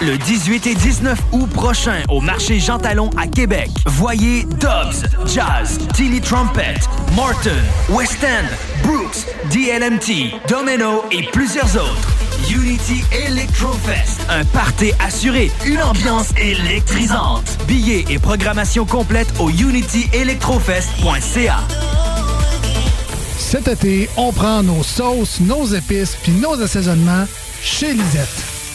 Le 0.00 0.18
18 0.18 0.66
et 0.66 0.74
19 0.74 1.16
août 1.30 1.48
prochain 1.50 2.02
au 2.08 2.20
marché 2.20 2.58
Jean 2.58 2.78
Talon 2.78 3.08
à 3.16 3.28
Québec. 3.28 3.70
Voyez 3.86 4.42
Dobbs, 4.58 5.06
Jazz, 5.32 5.78
Tilly 5.94 6.20
Trumpet, 6.20 6.80
Martin, 7.14 7.54
West 7.90 8.18
End, 8.24 8.48
Brooks, 8.82 9.28
DLMT, 9.52 10.40
Domino 10.48 11.04
et 11.12 11.22
plusieurs 11.30 11.72
autres. 11.76 12.08
Unity 12.50 13.04
Electrofest, 13.12 14.22
un 14.28 14.44
party 14.46 14.90
assuré, 14.98 15.52
une 15.64 15.80
ambiance 15.80 16.30
électrisante. 16.36 17.56
Billets 17.68 18.06
et 18.10 18.18
programmation 18.18 18.86
complète 18.86 19.32
au 19.38 19.50
unityelectrofest.ca. 19.50 21.58
Cet 23.38 23.68
été, 23.68 24.10
on 24.16 24.32
prend 24.32 24.64
nos 24.64 24.82
sauces, 24.82 25.38
nos 25.38 25.64
épices 25.64 26.16
puis 26.20 26.32
nos 26.32 26.60
assaisonnements 26.60 27.28
chez 27.62 27.92
Lisette. 27.92 28.43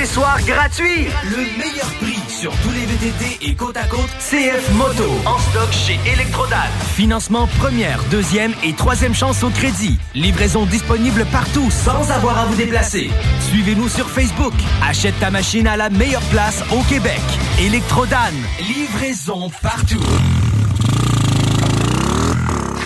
Accessoires 0.00 0.40
gratuits. 0.46 1.08
Le 1.24 1.58
meilleur 1.58 1.92
prix 2.00 2.18
sur 2.26 2.50
tous 2.62 2.70
les 2.70 2.86
VTT 2.86 3.50
et 3.50 3.54
côte 3.54 3.76
à 3.76 3.84
côte 3.84 4.08
CF 4.18 4.72
Moto. 4.72 5.04
En 5.26 5.38
stock 5.38 5.70
chez 5.72 6.00
Electrodan. 6.10 6.56
Financement 6.94 7.46
première, 7.58 8.02
deuxième 8.04 8.54
et 8.64 8.72
troisième 8.72 9.14
chance 9.14 9.42
au 9.42 9.50
crédit. 9.50 9.98
Livraison 10.14 10.64
disponible 10.64 11.26
partout 11.30 11.70
sans 11.70 12.10
avoir 12.12 12.38
à 12.38 12.46
vous 12.46 12.56
déplacer. 12.56 13.10
Suivez-nous 13.50 13.90
sur 13.90 14.08
Facebook. 14.08 14.54
Achète 14.82 15.20
ta 15.20 15.30
machine 15.30 15.66
à 15.66 15.76
la 15.76 15.90
meilleure 15.90 16.24
place 16.30 16.64
au 16.70 16.80
Québec. 16.84 17.20
Electrodan. 17.60 18.32
Livraison 18.58 19.50
partout. 19.60 20.00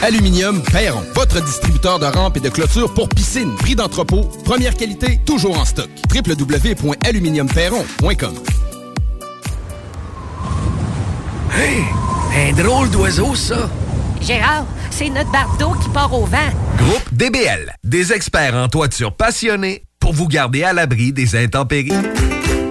Aluminium 0.03 0.63
Perron, 0.65 1.03
votre 1.15 1.41
distributeur 1.41 1.74
de 1.85 2.07
rampes 2.07 2.39
et 2.39 2.41
de 2.41 2.49
clôtures 2.49 2.95
pour 2.95 3.11
piscine, 3.11 3.55
prix 3.57 3.75
d'entrepôt, 3.75 4.23
première 4.45 4.75
qualité, 4.75 5.21
toujours 5.27 5.61
en 5.61 5.67
stock. 5.67 5.91
www.aluminiumperron.com 6.15 8.35
Hey, 11.53 11.85
un 12.35 12.53
drôle 12.55 12.89
d'oiseau, 12.91 13.35
ça. 13.35 13.69
Gérard, 14.23 14.65
c'est 14.91 15.11
notre 15.11 15.31
bardeau 15.31 15.75
qui 15.75 15.91
part 15.91 16.15
au 16.15 16.25
vent. 16.25 16.39
Groupe 16.79 17.07
DBL, 17.13 17.77
des 17.85 18.15
experts 18.15 18.55
en 18.55 18.69
toiture 18.69 19.15
passionnés 19.15 19.83
pour 20.01 20.15
vous 20.15 20.27
garder 20.27 20.65
à 20.65 20.73
l'abri 20.73 21.13
des 21.13 21.37
intempéries. 21.37 21.93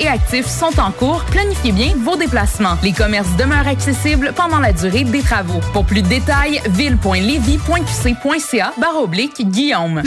et 0.00 0.08
actif 0.08 0.46
sont 0.46 0.78
en 0.78 0.90
cours. 0.90 1.24
Planifiez 1.30 1.72
bien 1.72 1.94
vos 1.96 2.16
déplacements. 2.16 2.76
Les 2.82 2.92
commerces 2.92 3.34
demeurent 3.38 3.66
accessibles 3.66 4.34
pendant 4.36 4.58
la 4.58 4.74
durée 4.74 5.04
des 5.04 5.22
travaux. 5.22 5.60
Pour 5.72 5.86
plus 5.86 6.02
de 6.02 6.08
détails, 6.08 6.60
ville.levy.qc.ca 6.70 8.72
barre 8.78 9.02
oblique 9.02 9.48
Guillaume. 9.48 10.02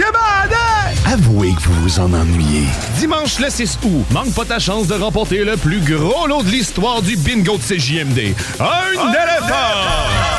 Avouez 1.06 1.56
que 1.56 1.62
vous 1.62 1.82
vous 1.82 2.00
en 2.00 2.14
ennuyez. 2.14 2.68
Dimanche 3.00 3.40
le 3.40 3.50
6 3.50 3.80
août, 3.86 4.06
manque 4.12 4.36
pas 4.36 4.46
ta 4.46 4.60
chance 4.60 4.86
de 4.88 4.94
remporter 4.94 5.44
le 5.44 5.58
plus 5.58 5.80
gros 5.80 6.28
lot 6.28 6.44
de 6.44 6.50
l'histoire 6.50 7.02
du 7.02 7.18
bingo 7.18 7.58
de 7.58 7.64
CJMD. 7.64 8.36
Un 8.60 9.10
éléphant! 9.10 10.39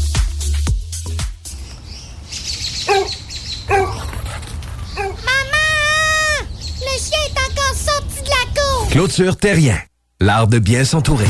Clôture 8.91 9.37
Terrien, 9.37 9.79
l'art 10.19 10.47
de 10.47 10.59
bien 10.59 10.83
s'entourer. 10.83 11.23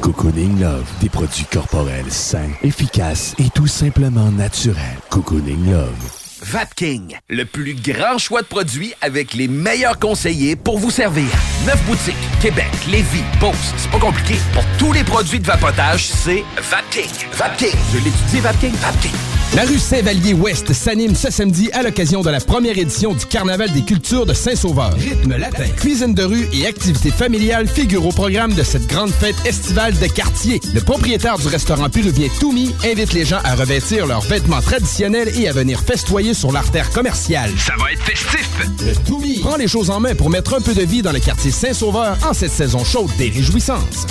Cocooning 0.00 0.60
Love, 0.60 0.86
des 1.00 1.08
produits 1.08 1.46
corporels 1.46 2.12
sains, 2.12 2.52
efficaces 2.62 3.34
et 3.40 3.50
tout 3.50 3.66
simplement 3.66 4.30
naturels. 4.30 4.78
Cocooning 5.10 5.72
Love. 5.72 6.12
Vapking, 6.42 7.18
le 7.28 7.44
plus 7.44 7.74
grand 7.74 8.18
choix 8.18 8.42
de 8.42 8.46
produits 8.46 8.94
avec 9.00 9.34
les 9.34 9.48
meilleurs 9.48 9.98
conseillers 9.98 10.54
pour 10.54 10.78
vous 10.78 10.92
servir. 10.92 11.26
Neuf 11.66 11.84
boutiques, 11.86 12.14
Québec, 12.40 12.70
Lévis, 12.88 13.24
Beauce. 13.40 13.74
C'est 13.76 13.90
pas 13.90 13.98
compliqué. 13.98 14.36
Pour 14.52 14.64
tous 14.78 14.92
les 14.92 15.02
produits 15.02 15.40
de 15.40 15.46
vapotage, 15.46 16.06
c'est 16.06 16.44
Vapking. 16.70 17.10
Vapking. 17.32 17.76
Je 17.92 17.98
l'étudie, 17.98 18.38
Vapking. 18.38 18.74
Vapking. 18.74 19.31
La 19.54 19.64
rue 19.64 19.78
Saint-Vallier-Ouest 19.78 20.72
s'anime 20.72 21.14
ce 21.14 21.30
samedi 21.30 21.70
à 21.72 21.82
l'occasion 21.82 22.22
de 22.22 22.30
la 22.30 22.40
première 22.40 22.78
édition 22.78 23.12
du 23.12 23.26
Carnaval 23.26 23.70
des 23.72 23.82
cultures 23.82 24.24
de 24.24 24.32
Saint-Sauveur. 24.32 24.94
Rythme 24.94 25.36
latin, 25.36 25.68
cuisine 25.76 26.14
de 26.14 26.22
rue 26.22 26.48
et 26.54 26.66
activités 26.66 27.10
familiales 27.10 27.68
figurent 27.68 28.06
au 28.06 28.12
programme 28.12 28.54
de 28.54 28.62
cette 28.62 28.86
grande 28.86 29.10
fête 29.10 29.36
estivale 29.44 29.92
de 29.98 30.06
quartier. 30.06 30.58
Le 30.72 30.80
propriétaire 30.80 31.36
du 31.36 31.48
restaurant 31.48 31.90
péruvien 31.90 32.28
Toumi 32.40 32.74
invite 32.82 33.12
les 33.12 33.26
gens 33.26 33.40
à 33.44 33.54
revêtir 33.54 34.06
leurs 34.06 34.22
vêtements 34.22 34.62
traditionnels 34.62 35.30
et 35.38 35.46
à 35.48 35.52
venir 35.52 35.80
festoyer 35.80 36.32
sur 36.32 36.50
l'artère 36.50 36.88
commerciale. 36.88 37.50
Ça 37.58 37.74
va 37.78 37.92
être 37.92 38.02
festif! 38.02 38.48
Le 38.80 38.94
Toumi 39.06 39.40
prend 39.40 39.56
les 39.56 39.68
choses 39.68 39.90
en 39.90 40.00
main 40.00 40.14
pour 40.14 40.30
mettre 40.30 40.54
un 40.54 40.62
peu 40.62 40.72
de 40.72 40.82
vie 40.82 41.02
dans 41.02 41.12
le 41.12 41.20
quartier 41.20 41.50
Saint-Sauveur 41.50 42.16
en 42.26 42.32
cette 42.32 42.52
saison 42.52 42.84
chaude 42.84 43.10
des 43.18 43.28
réjouissances. 43.28 44.06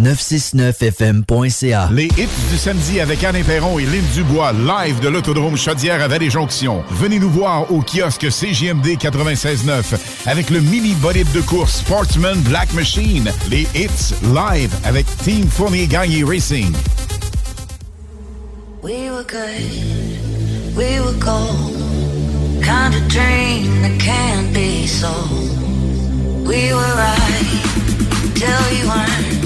969fm.ca 0.00 1.88
Les 1.92 2.04
hits 2.04 2.28
du 2.50 2.58
samedi 2.58 3.00
avec 3.00 3.24
Anne 3.24 3.42
Perron 3.44 3.78
et 3.78 3.86
Lynn 3.86 4.04
Dubois, 4.14 4.52
live 4.52 5.00
de 5.00 5.08
l'Autodrome 5.08 5.56
Chaudière 5.56 6.02
à 6.02 6.08
Vallée-Jonction. 6.08 6.84
Venez 6.90 7.18
nous 7.18 7.30
voir 7.30 7.70
au 7.72 7.80
kiosque 7.80 8.30
CGMD 8.30 8.86
96.9 8.98 9.96
avec 10.26 10.50
le 10.50 10.60
mini 10.60 10.94
bolide 10.94 11.30
de 11.32 11.40
course 11.40 11.78
Sportsman 11.78 12.38
Black 12.40 12.72
Machine. 12.74 13.30
Les 13.50 13.66
hits 13.74 14.14
live 14.34 14.74
avec 14.84 15.06
Team 15.24 15.46
Fournier 15.48 15.86
Gagné 15.86 16.24
Racing. 16.24 16.72
We 18.82 19.10
were 19.10 19.24
good, 19.24 20.76
we 20.76 21.00
were 21.00 21.18
gold. 21.18 21.74
Kind 22.62 22.94
of 22.94 23.08
dream 23.08 23.82
that 23.82 23.98
can't 23.98 24.52
be 24.52 24.86
sold. 24.86 26.46
We 26.46 26.72
were 26.72 26.94
right 26.94 28.34
till 28.34 28.78
you 28.78 28.88
weren't. 28.88 29.45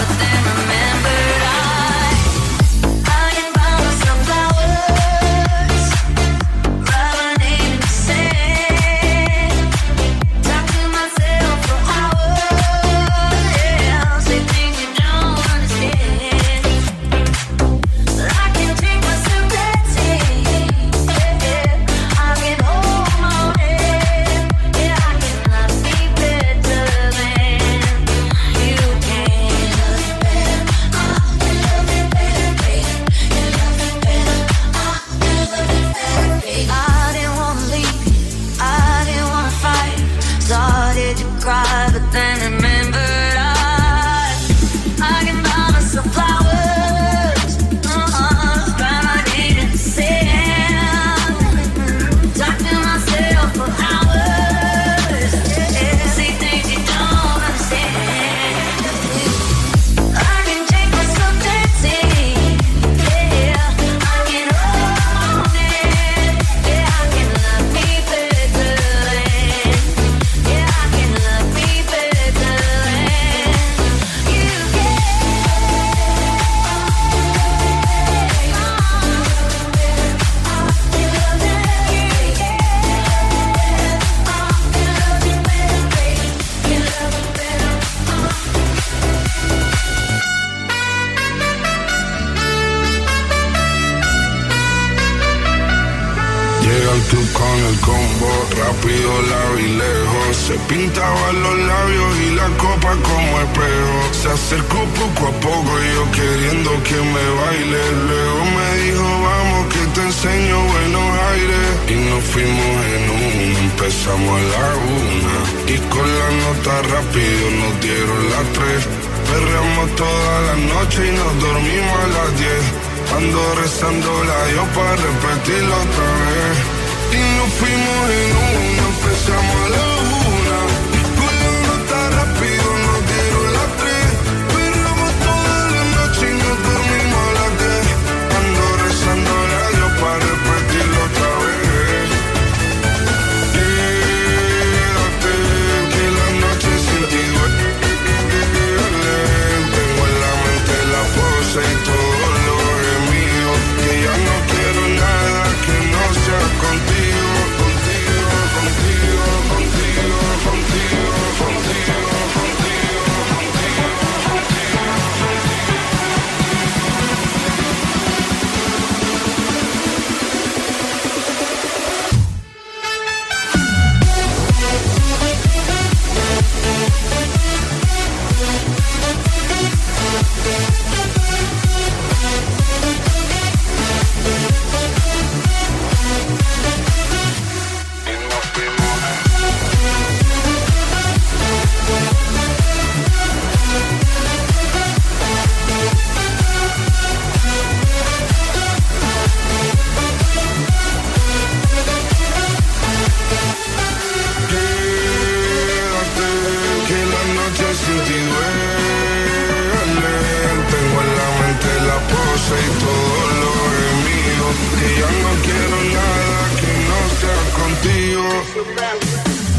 contigo. 217.81 219.50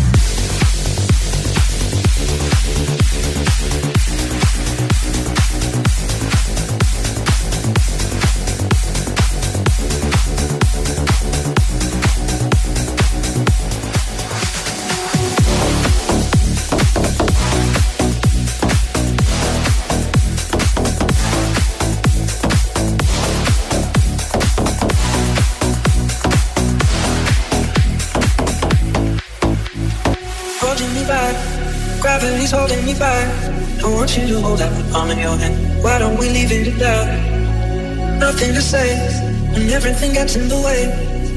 safe 38.72 39.20
when 39.52 39.68
everything 39.68 40.14
gets 40.14 40.34
in 40.34 40.48
the 40.48 40.60
way. 40.66 40.82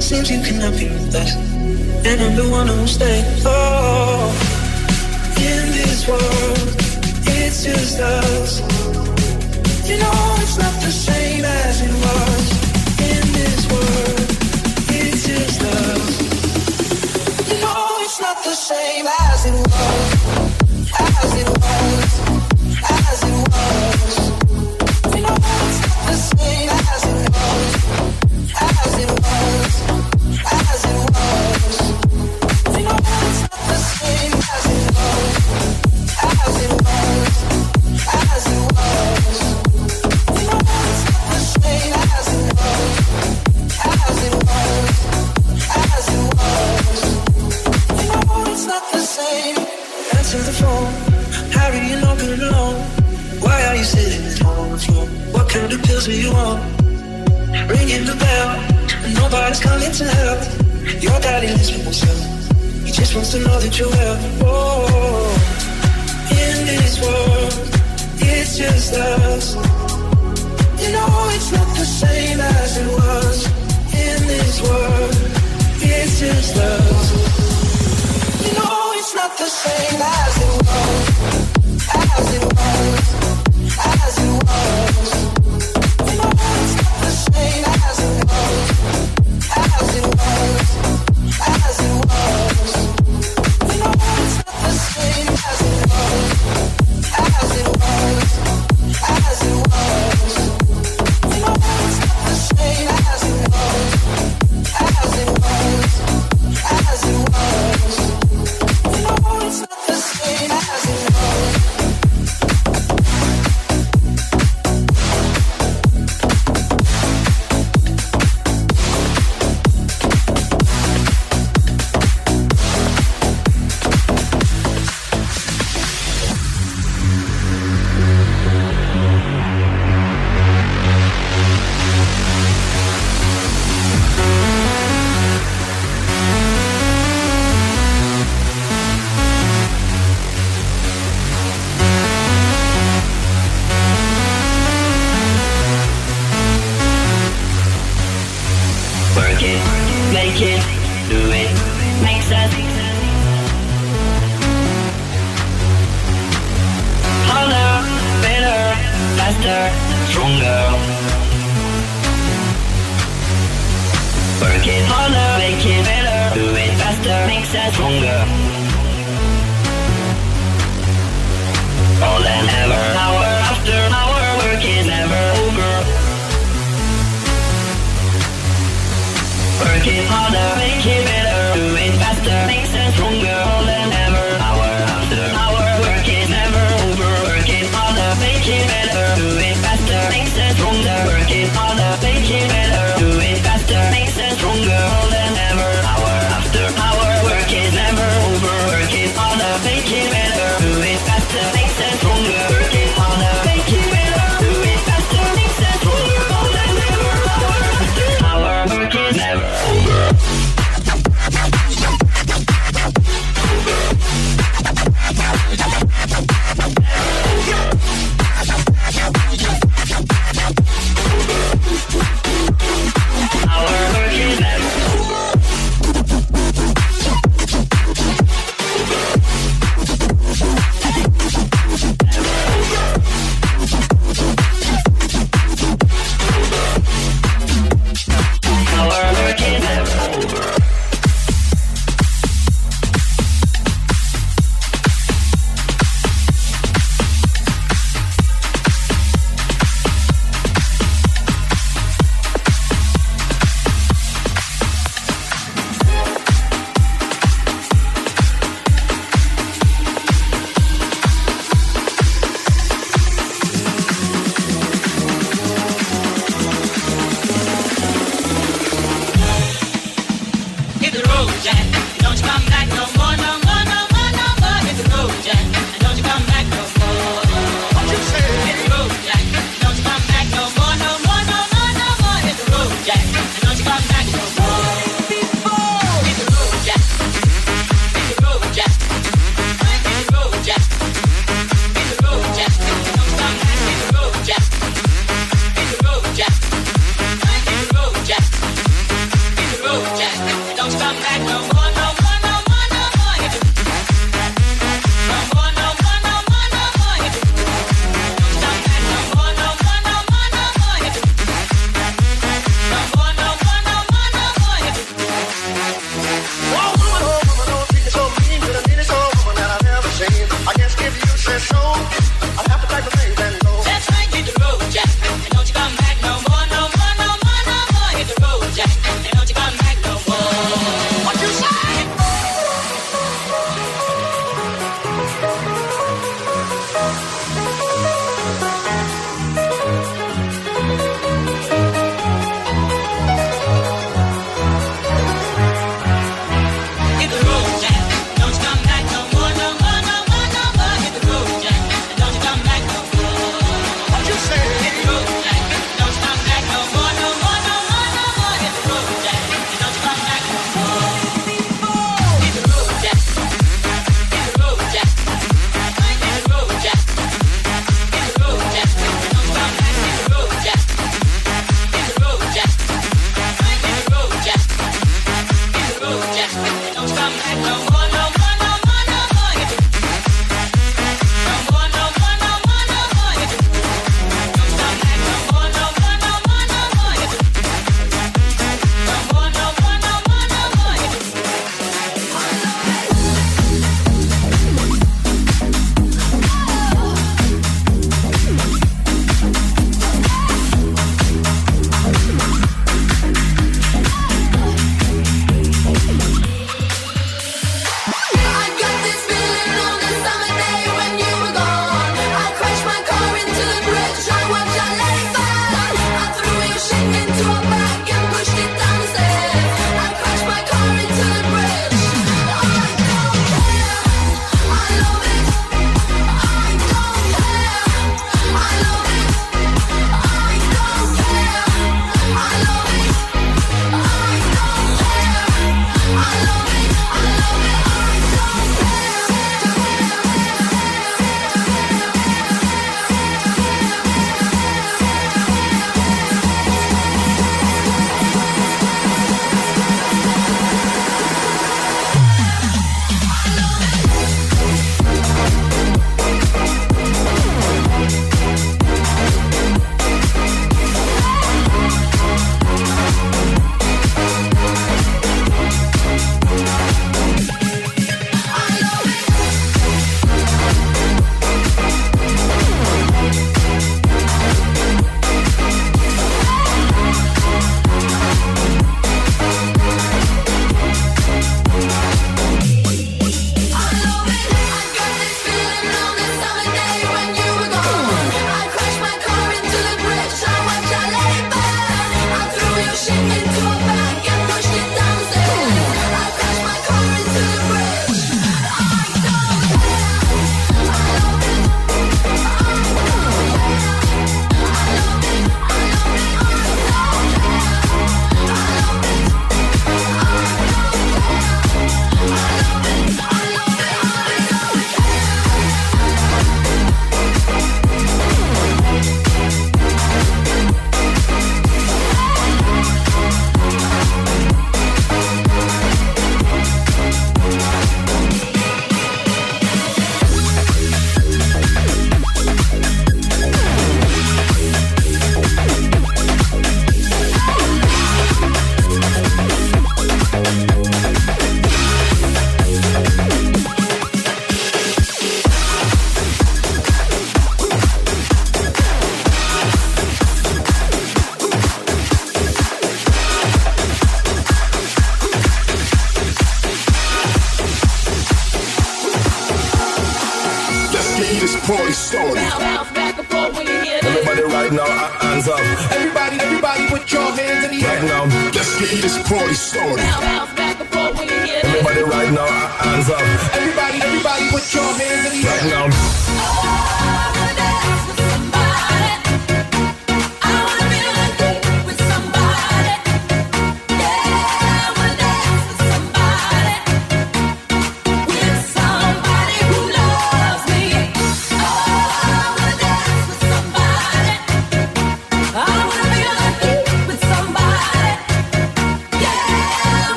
Seems 0.00 0.30
you 0.30 0.40
cannot 0.46 0.72
be 0.80 0.88
with 0.88 1.14
us, 1.14 1.32
and 2.08 2.16
I'm 2.24 2.34
the 2.42 2.48
one 2.58 2.66
who'll 2.68 2.86
stay. 2.86 3.18
Oh, 3.44 4.32
in 5.36 5.64
this 5.78 6.08
world, 6.08 6.68
it's 7.36 7.58
just 7.68 8.00
us. 8.00 8.50
You 9.88 9.96
know 10.02 10.20
it's 10.42 10.56
not 10.64 10.74
the 10.86 10.94
same 11.08 11.44
as 11.44 11.76
it 11.86 11.94
was. 12.04 12.44
In 13.12 13.24
this 13.38 13.62
world, 13.72 14.28
it's 15.00 15.20
just 15.30 15.60
us. 15.80 16.14
You 17.50 17.56
know 17.64 17.82
it's 18.04 18.20
not 18.26 18.38
the 18.42 18.56
same 18.70 19.06
as 19.06 19.40
it 19.50 19.52
was. 19.52 19.67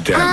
down 0.00 0.25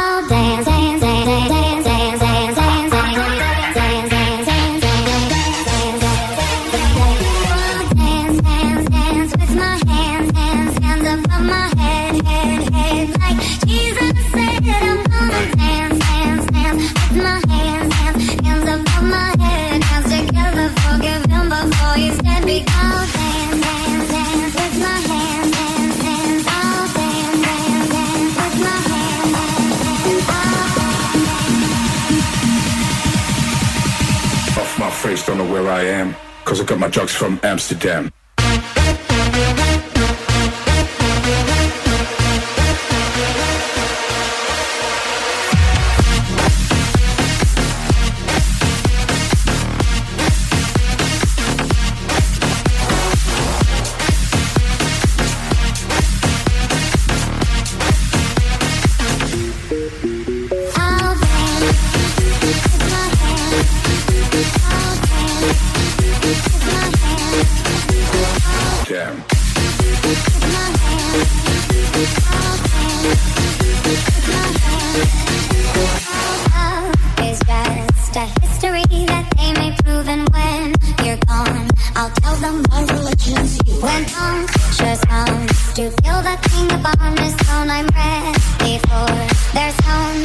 To 85.75 85.89
feel 85.89 86.21
the 86.21 86.37
thing 86.43 86.71
upon 86.71 87.15
this 87.15 87.33
stone? 87.33 87.67
I'm 87.67 87.87
ready 87.87 88.77
for 88.77 89.07
their 89.55 89.71
stone. 89.71 90.23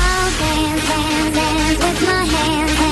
I'll 0.00 0.30
dance, 0.40 0.88
dance, 0.88 1.36
dance 1.36 1.78
with 1.78 2.08
my 2.08 2.24
hands. 2.24 2.91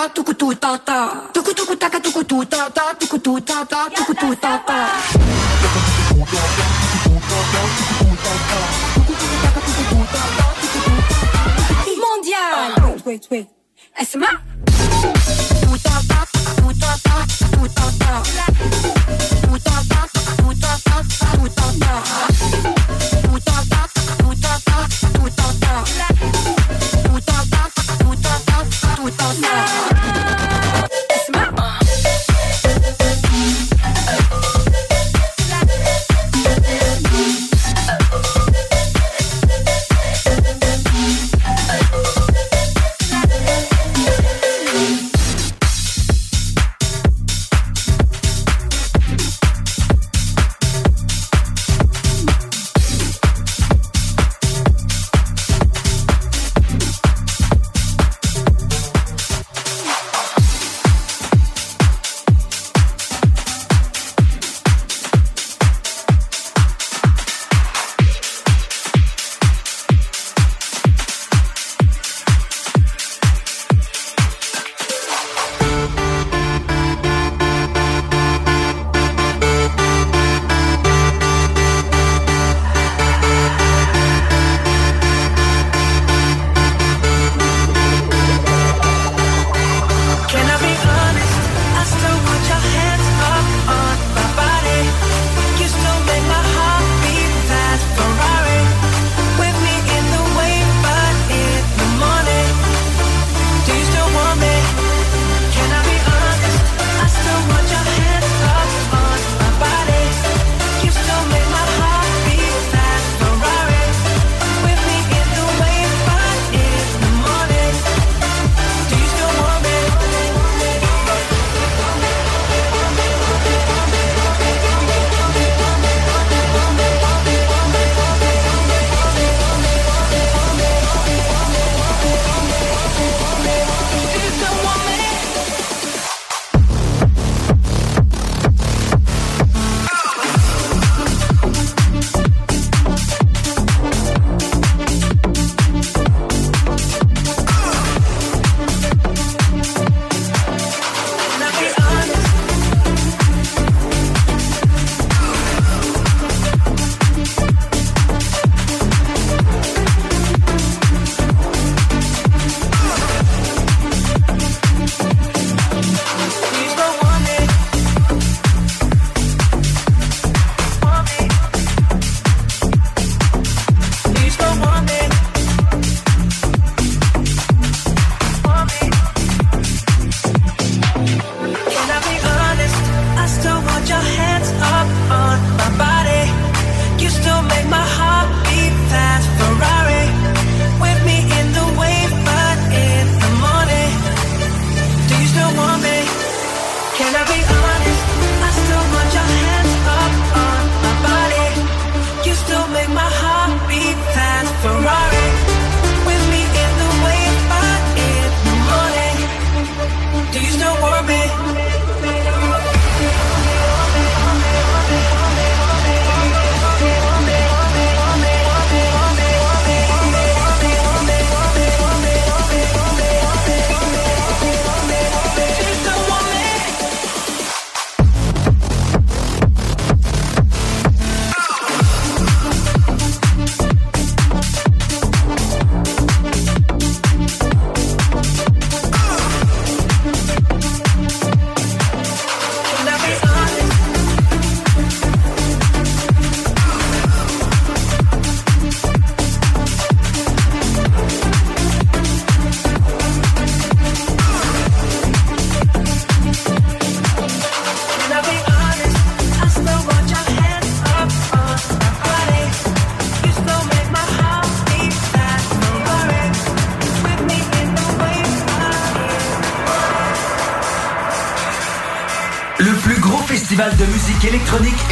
ta 0.00 0.08
tuku 0.08 0.32
tu 0.32 0.48
ta 0.54 0.70
ta 0.88 0.98
tuku 1.34 1.52
tuku 1.58 1.74
taka 1.76 1.98
tuku 2.00 2.22
tu 2.24 2.38
ta 2.52 2.60
ta 2.76 2.84
tuku 3.00 3.18
tu 3.26 3.32
ta 3.48 3.56
ta 3.72 3.80
tuku 3.96 4.14
tu 4.20 4.28
ta 4.42 4.52
ta 4.68 4.78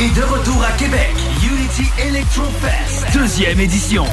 est 0.01 0.15
de 0.15 0.23
retour 0.23 0.62
à 0.65 0.70
Québec. 0.78 1.10
Unity 1.43 1.91
Electro 2.01 2.44
Fest, 2.60 3.05
deuxième 3.12 3.59
édition. 3.59 4.05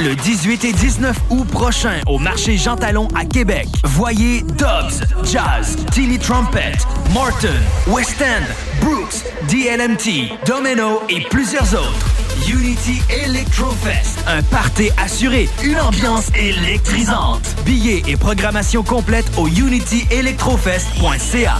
Le 0.00 0.16
18 0.16 0.64
et 0.64 0.72
19 0.72 1.16
août 1.30 1.46
prochain 1.48 2.00
au 2.06 2.18
marché 2.18 2.56
Jean 2.56 2.74
Talon 2.76 3.06
à 3.14 3.24
Québec. 3.24 3.68
Voyez 3.84 4.42
Dobbs, 4.42 5.04
Jazz, 5.24 5.76
Tilly 5.92 6.18
Trumpet, 6.18 6.72
Martin, 7.14 7.54
West 7.86 8.20
End, 8.20 8.42
Brooks, 8.80 9.22
DLMT, 9.48 10.32
Domino 10.44 11.02
et 11.08 11.20
plusieurs 11.30 11.72
autres. 11.72 12.06
Unity 12.48 13.00
Electrofest, 13.24 14.18
un 14.26 14.42
party 14.42 14.90
assuré, 14.96 15.48
une 15.62 15.78
ambiance 15.80 16.30
électrisante. 16.34 17.54
Billets 17.64 18.02
et 18.08 18.16
programmation 18.16 18.82
complète 18.82 19.30
au 19.36 19.46
unityelectrofest.ca. 19.46 21.58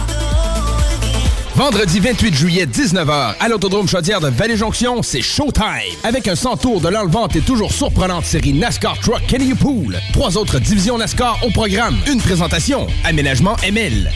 Vendredi 1.59 1.99
28 1.99 2.33
juillet, 2.33 2.65
19h, 2.65 3.33
à 3.37 3.49
l'Autodrome 3.49 3.85
Chaudière 3.85 4.21
de 4.21 4.29
Vallée-Jonction, 4.29 5.03
c'est 5.03 5.19
Showtime! 5.19 5.93
Avec 6.05 6.29
un 6.29 6.35
100 6.35 6.55
tours 6.55 6.79
de 6.79 6.87
l'enlevante 6.87 7.35
et 7.35 7.41
toujours 7.41 7.73
surprenante 7.73 8.23
série 8.23 8.53
NASCAR 8.53 8.97
Truck 8.99 9.21
Kenny 9.27 9.53
Pool. 9.53 9.99
Trois 10.13 10.37
autres 10.37 10.57
divisions 10.59 10.97
NASCAR 10.97 11.37
au 11.45 11.49
programme. 11.49 11.97
Une 12.09 12.21
présentation, 12.21 12.87
Aménagement 13.03 13.57
ML. 13.61 14.09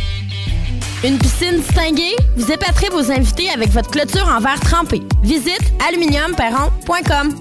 Une 1.04 1.18
piscine 1.18 1.58
distinguée? 1.58 2.16
Vous 2.38 2.50
épaterez 2.50 2.88
vos 2.88 3.12
invités 3.12 3.50
avec 3.50 3.72
votre 3.72 3.92
clôture 3.92 4.26
en 4.30 4.40
verre 4.40 4.62
trempé. 4.62 5.02
Visite 5.22 5.74
aluminiumperron.com. 5.86 7.36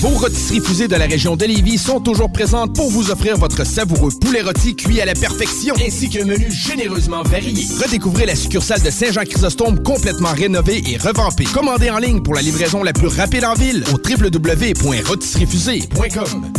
Vos 0.00 0.10
rôtisseries 0.10 0.60
fusées 0.60 0.86
de 0.86 0.94
la 0.94 1.06
région 1.06 1.34
de 1.34 1.44
Lévis 1.44 1.78
sont 1.78 1.98
toujours 1.98 2.30
présentes 2.30 2.76
pour 2.76 2.88
vous 2.88 3.10
offrir 3.10 3.36
votre 3.36 3.64
savoureux 3.64 4.12
poulet 4.20 4.42
rôti 4.42 4.76
cuit 4.76 5.00
à 5.00 5.04
la 5.04 5.14
perfection, 5.14 5.74
ainsi 5.84 6.08
qu'un 6.08 6.24
menu 6.24 6.48
généreusement 6.52 7.24
varié. 7.24 7.66
Redécouvrez 7.82 8.24
la 8.24 8.36
succursale 8.36 8.80
de 8.82 8.90
Saint-Jean-Chrysostome 8.90 9.82
complètement 9.82 10.32
rénovée 10.32 10.84
et 10.86 10.98
revampée. 10.98 11.46
Commandez 11.52 11.90
en 11.90 11.98
ligne 11.98 12.22
pour 12.22 12.34
la 12.34 12.42
livraison 12.42 12.84
la 12.84 12.92
plus 12.92 13.08
rapide 13.08 13.44
en 13.44 13.54
ville 13.54 13.82
au 13.92 13.96
www.rôtisseriefusée.com. 13.96 16.52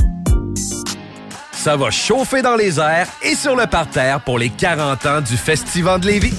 Ça 1.53 1.77
va 1.77 1.92
chauffer 1.92 2.42
dans 2.42 2.58
les 2.58 2.77
airs 2.80 3.08
et 3.22 3.35
sur 3.35 3.56
le 3.56 3.68
parterre 3.68 4.19
pour 4.22 4.38
les 4.38 4.50
40 4.50 5.06
ans 5.06 5.22
du 5.22 5.38
Festival 5.38 6.01
de 6.01 6.08
Lévis. 6.08 6.34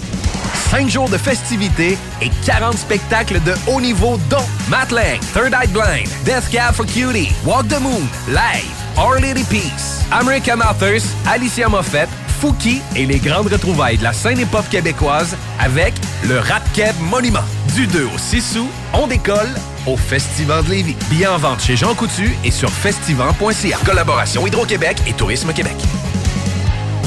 5 0.70 0.89
jours 0.89 1.08
de 1.08 1.18
festivités 1.18 1.99
et 2.23 2.31
40 2.47 2.78
spectacles 2.78 3.42
de 3.42 3.55
haut 3.66 3.81
niveau 3.81 4.20
dont 4.31 4.47
Matt 4.68 4.92
Lang, 4.92 5.18
Third 5.34 5.52
Eye 5.52 5.66
Blind, 5.66 6.08
Death 6.24 6.49
Cab 6.49 6.74
for 6.74 6.86
Cutie, 6.86 7.32
Walk 7.44 7.66
the 7.66 7.81
Moon, 7.81 8.07
Live, 8.28 8.70
Our 8.97 9.20
Lady 9.20 9.42
Peace, 9.42 10.05
American 10.12 10.60
Authors, 10.60 11.02
Alicia 11.28 11.68
Moffett, 11.68 12.08
Fouki 12.40 12.81
et 12.94 13.05
les 13.05 13.18
grandes 13.18 13.49
retrouvailles 13.49 13.99
de 13.99 14.05
la 14.05 14.12
scène 14.12 14.39
hip-hop 14.39 14.65
québécoise 14.70 15.36
avec 15.58 15.92
le 16.28 16.39
Rap 16.39 16.62
Monument. 17.00 17.40
Du 17.74 17.89
2 17.89 18.05
au 18.05 18.18
6 18.18 18.58
août, 18.58 18.68
on 18.92 19.08
décolle 19.08 19.52
au 19.89 19.97
Festival 19.97 20.65
de 20.65 20.70
Lévis. 20.70 20.97
Billets 21.10 21.26
en 21.26 21.39
vente 21.39 21.62
chez 21.62 21.76
Jean 21.76 21.97
Coutu 21.97 22.31
et 22.44 22.52
sur 22.52 22.70
festival.ca. 22.70 23.78
Collaboration 23.84 24.47
Hydro-Québec 24.47 24.99
et 25.08 25.15
Tourisme 25.15 25.52
Québec. 25.52 25.76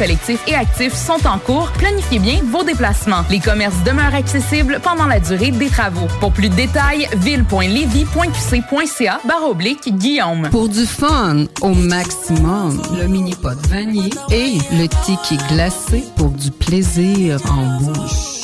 collectif 0.00 0.40
et 0.48 0.54
actif 0.54 0.94
sont 0.94 1.26
en 1.26 1.38
cours. 1.38 1.70
Planifiez 1.72 2.18
bien 2.18 2.40
vos 2.50 2.64
déplacements. 2.64 3.22
Les 3.28 3.38
commerces 3.38 3.82
demeurent 3.84 4.14
accessibles 4.14 4.80
pendant 4.82 5.04
la 5.06 5.20
durée 5.20 5.50
des 5.50 5.68
travaux. 5.68 6.06
Pour 6.20 6.32
plus 6.32 6.48
de 6.48 6.54
détails, 6.54 7.06
ville.levy.qc.ca 7.18 9.20
barre 9.28 9.50
oblique 9.50 9.94
Guillaume. 9.94 10.48
Pour 10.50 10.70
du 10.70 10.86
fun 10.86 11.44
au 11.60 11.74
maximum, 11.74 12.80
le 12.98 13.06
mini 13.08 13.34
pot 13.34 13.60
vanille 13.68 14.14
et 14.30 14.56
le 14.72 14.86
ticket 15.04 15.36
glacé 15.52 16.02
pour 16.16 16.30
du 16.30 16.50
plaisir 16.50 17.38
en 17.50 17.66
bouche. 17.82 18.39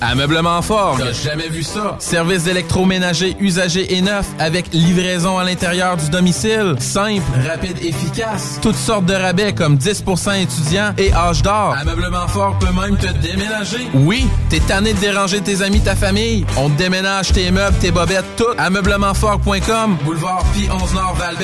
Ameublement 0.00 0.62
fort, 0.62 0.96
t'as 0.98 1.12
jamais 1.12 1.48
vu 1.48 1.62
ça? 1.62 1.96
Service 1.98 2.44
d'électroménager 2.44 3.36
usagé 3.40 3.96
et 3.96 4.00
neuf 4.00 4.26
avec 4.38 4.66
livraison 4.72 5.38
à 5.38 5.44
l'intérieur 5.44 5.96
du 5.96 6.08
domicile. 6.08 6.76
Simple, 6.78 7.22
rapide, 7.46 7.76
efficace. 7.82 8.58
Toutes 8.62 8.76
sortes 8.76 9.06
de 9.06 9.14
rabais 9.14 9.52
comme 9.52 9.76
10% 9.76 10.42
étudiants 10.42 10.92
et 10.98 11.12
âge 11.12 11.42
d'or. 11.42 11.74
Ameublement 11.80 12.28
fort 12.28 12.56
peut 12.58 12.72
même 12.72 12.96
te 12.96 13.12
déménager. 13.18 13.88
Oui, 13.94 14.26
t'es 14.50 14.60
tanné 14.60 14.92
de 14.92 14.98
déranger 15.00 15.40
tes 15.40 15.62
amis, 15.62 15.80
ta 15.80 15.96
famille. 15.96 16.46
On 16.56 16.70
te 16.70 16.78
déménage 16.78 17.32
tes 17.32 17.50
meubles, 17.50 17.76
tes 17.78 17.90
bobettes, 17.90 18.36
tout. 18.36 18.44
Ameublementfort.com, 18.56 19.96
boulevard 20.04 20.44
Pi 20.54 20.68
11 20.70 20.94
Nord 20.94 21.16
val 21.16 21.36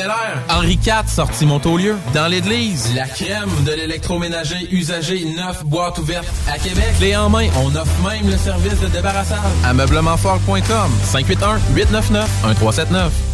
Henri 0.49 0.75
IV, 0.75 1.09
sortie 1.09 1.47
Montaulieu. 1.47 1.97
Dans 2.15 2.29
l'église, 2.29 2.95
la 2.95 3.07
crème 3.07 3.51
de 3.67 3.73
l'électroménager 3.73 4.69
usagé 4.71 5.25
neuf 5.37 5.65
boîte 5.65 5.99
ouverte 5.99 6.29
à 6.53 6.59
Québec. 6.59 6.95
Clé 6.99 7.17
en 7.17 7.29
main, 7.29 7.49
on 7.65 7.75
offre 7.75 7.93
même 8.09 8.31
le 8.31 8.37
service 8.45 8.79
de 8.81 8.89
débarrassage. 8.89 9.39
Ameublementfort.com 9.65 10.91
581 11.05 11.61
899 11.75 12.29
1379. 12.45 13.34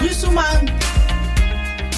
rue 0.00 0.12
Soumane. 0.12 1.03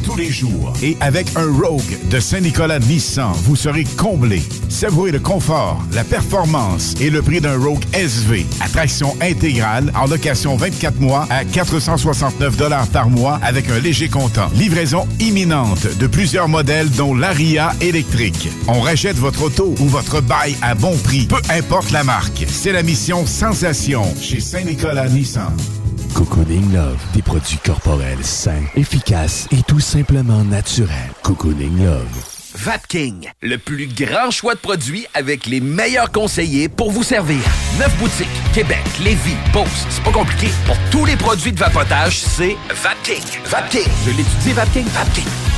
tous 0.00 0.16
les 0.16 0.30
jours. 0.30 0.72
Et 0.82 0.96
avec 1.00 1.28
un 1.36 1.52
Rogue 1.52 1.98
de 2.10 2.20
Saint-Nicolas 2.20 2.78
Nissan, 2.78 3.32
vous 3.44 3.56
serez 3.56 3.84
comblé. 3.96 4.42
Savourez 4.68 5.12
le 5.12 5.20
confort, 5.20 5.82
la 5.92 6.04
performance 6.04 6.94
et 7.00 7.10
le 7.10 7.22
prix 7.22 7.40
d'un 7.40 7.58
Rogue 7.58 7.84
SV. 7.92 8.46
Attraction 8.60 9.16
intégrale 9.20 9.92
en 9.94 10.06
location 10.06 10.56
24 10.56 11.00
mois 11.00 11.26
à 11.30 11.44
469 11.44 12.56
par 12.92 13.10
mois 13.10 13.38
avec 13.42 13.68
un 13.68 13.78
léger 13.78 14.08
comptant. 14.08 14.48
Livraison 14.54 15.06
imminente 15.20 15.86
de 15.98 16.06
plusieurs 16.06 16.48
modèles 16.48 16.90
dont 16.90 17.14
l'Aria 17.14 17.72
électrique. 17.80 18.48
On 18.68 18.80
rachète 18.80 19.16
votre 19.16 19.42
auto 19.42 19.74
ou 19.80 19.86
votre 19.86 20.20
bail 20.20 20.56
à 20.62 20.74
bon 20.74 20.96
prix, 20.96 21.26
peu 21.26 21.40
importe 21.50 21.90
la 21.90 22.04
marque. 22.04 22.44
C'est 22.48 22.72
la 22.72 22.82
mission 22.82 23.26
Sensation 23.26 24.04
chez 24.20 24.40
Saint-Nicolas 24.40 25.08
Nissan. 25.08 25.52
Cocooning 26.14 26.72
Love, 26.72 27.02
des 27.12 27.22
produits 27.22 27.58
corporels 27.58 28.22
sains, 28.22 28.62
efficaces 28.76 29.48
et 29.50 29.62
tout 29.64 29.80
simplement 29.80 30.44
naturels. 30.44 31.10
Cocooning 31.22 31.84
Love. 31.84 32.06
Vapking, 32.54 33.28
le 33.42 33.58
plus 33.58 33.88
grand 33.88 34.30
choix 34.30 34.54
de 34.54 34.60
produits 34.60 35.06
avec 35.14 35.46
les 35.46 35.60
meilleurs 35.60 36.12
conseillers 36.12 36.68
pour 36.68 36.92
vous 36.92 37.02
servir. 37.02 37.40
Neuf 37.80 37.98
boutiques, 37.98 38.28
Québec, 38.52 38.84
Lévis, 39.02 39.34
Beauce, 39.52 39.86
c'est 39.90 40.04
pas 40.04 40.12
compliqué. 40.12 40.48
Pour 40.66 40.76
tous 40.92 41.04
les 41.04 41.16
produits 41.16 41.52
de 41.52 41.58
vapotage, 41.58 42.20
c'est 42.20 42.56
Vapking. 42.70 43.24
Vapking. 43.46 43.90
Je 44.06 44.10
l'étudie, 44.10 44.52
Vapking. 44.52 44.86
Vapking. 44.86 45.53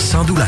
sans 0.00 0.24
douleur. 0.24 0.46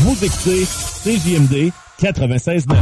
Vous 0.00 0.24
écoutez 0.24 0.64
CJMD 1.04 1.70
96.9. 2.00 2.74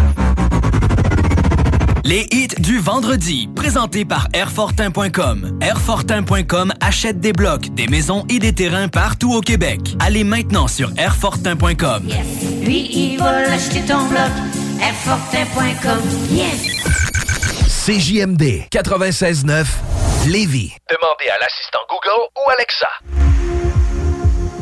Les 2.04 2.26
hits 2.32 2.48
du 2.58 2.78
vendredi, 2.78 3.48
présentés 3.54 4.04
par 4.06 4.26
Airfortin.com. 4.32 5.58
Airfortin.com 5.60 6.72
achète 6.80 7.20
des 7.20 7.32
blocs, 7.32 7.68
des 7.74 7.86
maisons 7.88 8.24
et 8.30 8.38
des 8.38 8.54
terrains 8.54 8.88
partout 8.88 9.34
au 9.34 9.42
Québec. 9.42 9.80
Allez 10.00 10.24
maintenant 10.24 10.66
sur 10.66 10.90
Airfortin.com. 10.96 12.08
Lui, 12.62 12.90
il 12.92 13.18
va 13.18 13.52
acheter 13.52 13.82
ton 13.82 14.06
bloc. 14.08 14.30
Airfortin.com. 14.80 16.00
Yes! 16.30 16.66
CJMD 17.86 18.66
96.9 18.72 19.66
Lévis. 20.26 20.72
Demandez 20.90 21.28
à 21.30 21.38
l'assistant 21.38 21.80
Google 21.88 22.28
ou 22.36 22.50
Alexa. 22.50 22.88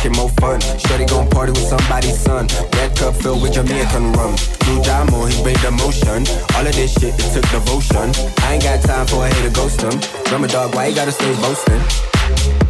shit 0.00 0.16
more 0.16 0.30
fun. 0.40 0.60
Shorty 0.78 1.04
gon' 1.04 1.28
party 1.28 1.52
with 1.52 1.66
somebody's 1.66 2.18
son. 2.18 2.46
Red 2.74 2.96
cup 2.96 3.14
filled 3.16 3.42
with 3.42 3.52
Jamaican 3.52 4.12
rum. 4.12 4.34
New 4.66 4.82
diamond, 4.82 5.32
he 5.32 5.44
made 5.44 5.56
the 5.58 5.70
motion. 5.70 6.24
All 6.56 6.66
of 6.66 6.74
this 6.74 6.92
shit, 6.92 7.14
it 7.14 7.32
took 7.34 7.48
devotion. 7.50 8.10
I 8.42 8.54
ain't 8.54 8.62
got 8.62 8.82
time 8.82 9.06
for 9.06 9.26
a 9.26 9.28
hater 9.28 9.54
ghost 9.54 9.80
him. 9.82 9.96
Drummer 10.24 10.48
dog, 10.48 10.74
why 10.74 10.86
you 10.86 10.94
gotta 10.94 11.12
stay 11.12 11.32
boasting? 11.36 12.69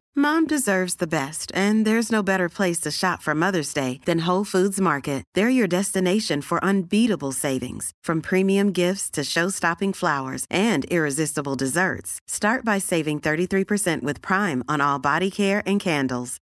Mom 0.21 0.45
deserves 0.45 0.97
the 0.97 1.07
best, 1.07 1.51
and 1.55 1.83
there's 1.83 2.11
no 2.11 2.21
better 2.21 2.47
place 2.47 2.79
to 2.79 2.91
shop 2.91 3.23
for 3.23 3.33
Mother's 3.33 3.73
Day 3.73 3.99
than 4.05 4.27
Whole 4.27 4.43
Foods 4.43 4.79
Market. 4.79 5.23
They're 5.33 5.49
your 5.49 5.67
destination 5.67 6.41
for 6.41 6.63
unbeatable 6.63 7.31
savings, 7.31 7.91
from 8.03 8.21
premium 8.21 8.71
gifts 8.71 9.09
to 9.11 9.23
show-stopping 9.23 9.93
flowers 9.93 10.45
and 10.47 10.85
irresistible 10.91 11.55
desserts. 11.55 12.19
Start 12.27 12.63
by 12.63 12.77
saving 12.77 13.19
33% 13.19 14.03
with 14.03 14.21
Prime 14.21 14.63
on 14.67 14.79
all 14.79 14.99
body 14.99 15.31
care 15.31 15.63
and 15.65 15.79
candles. 15.79 16.37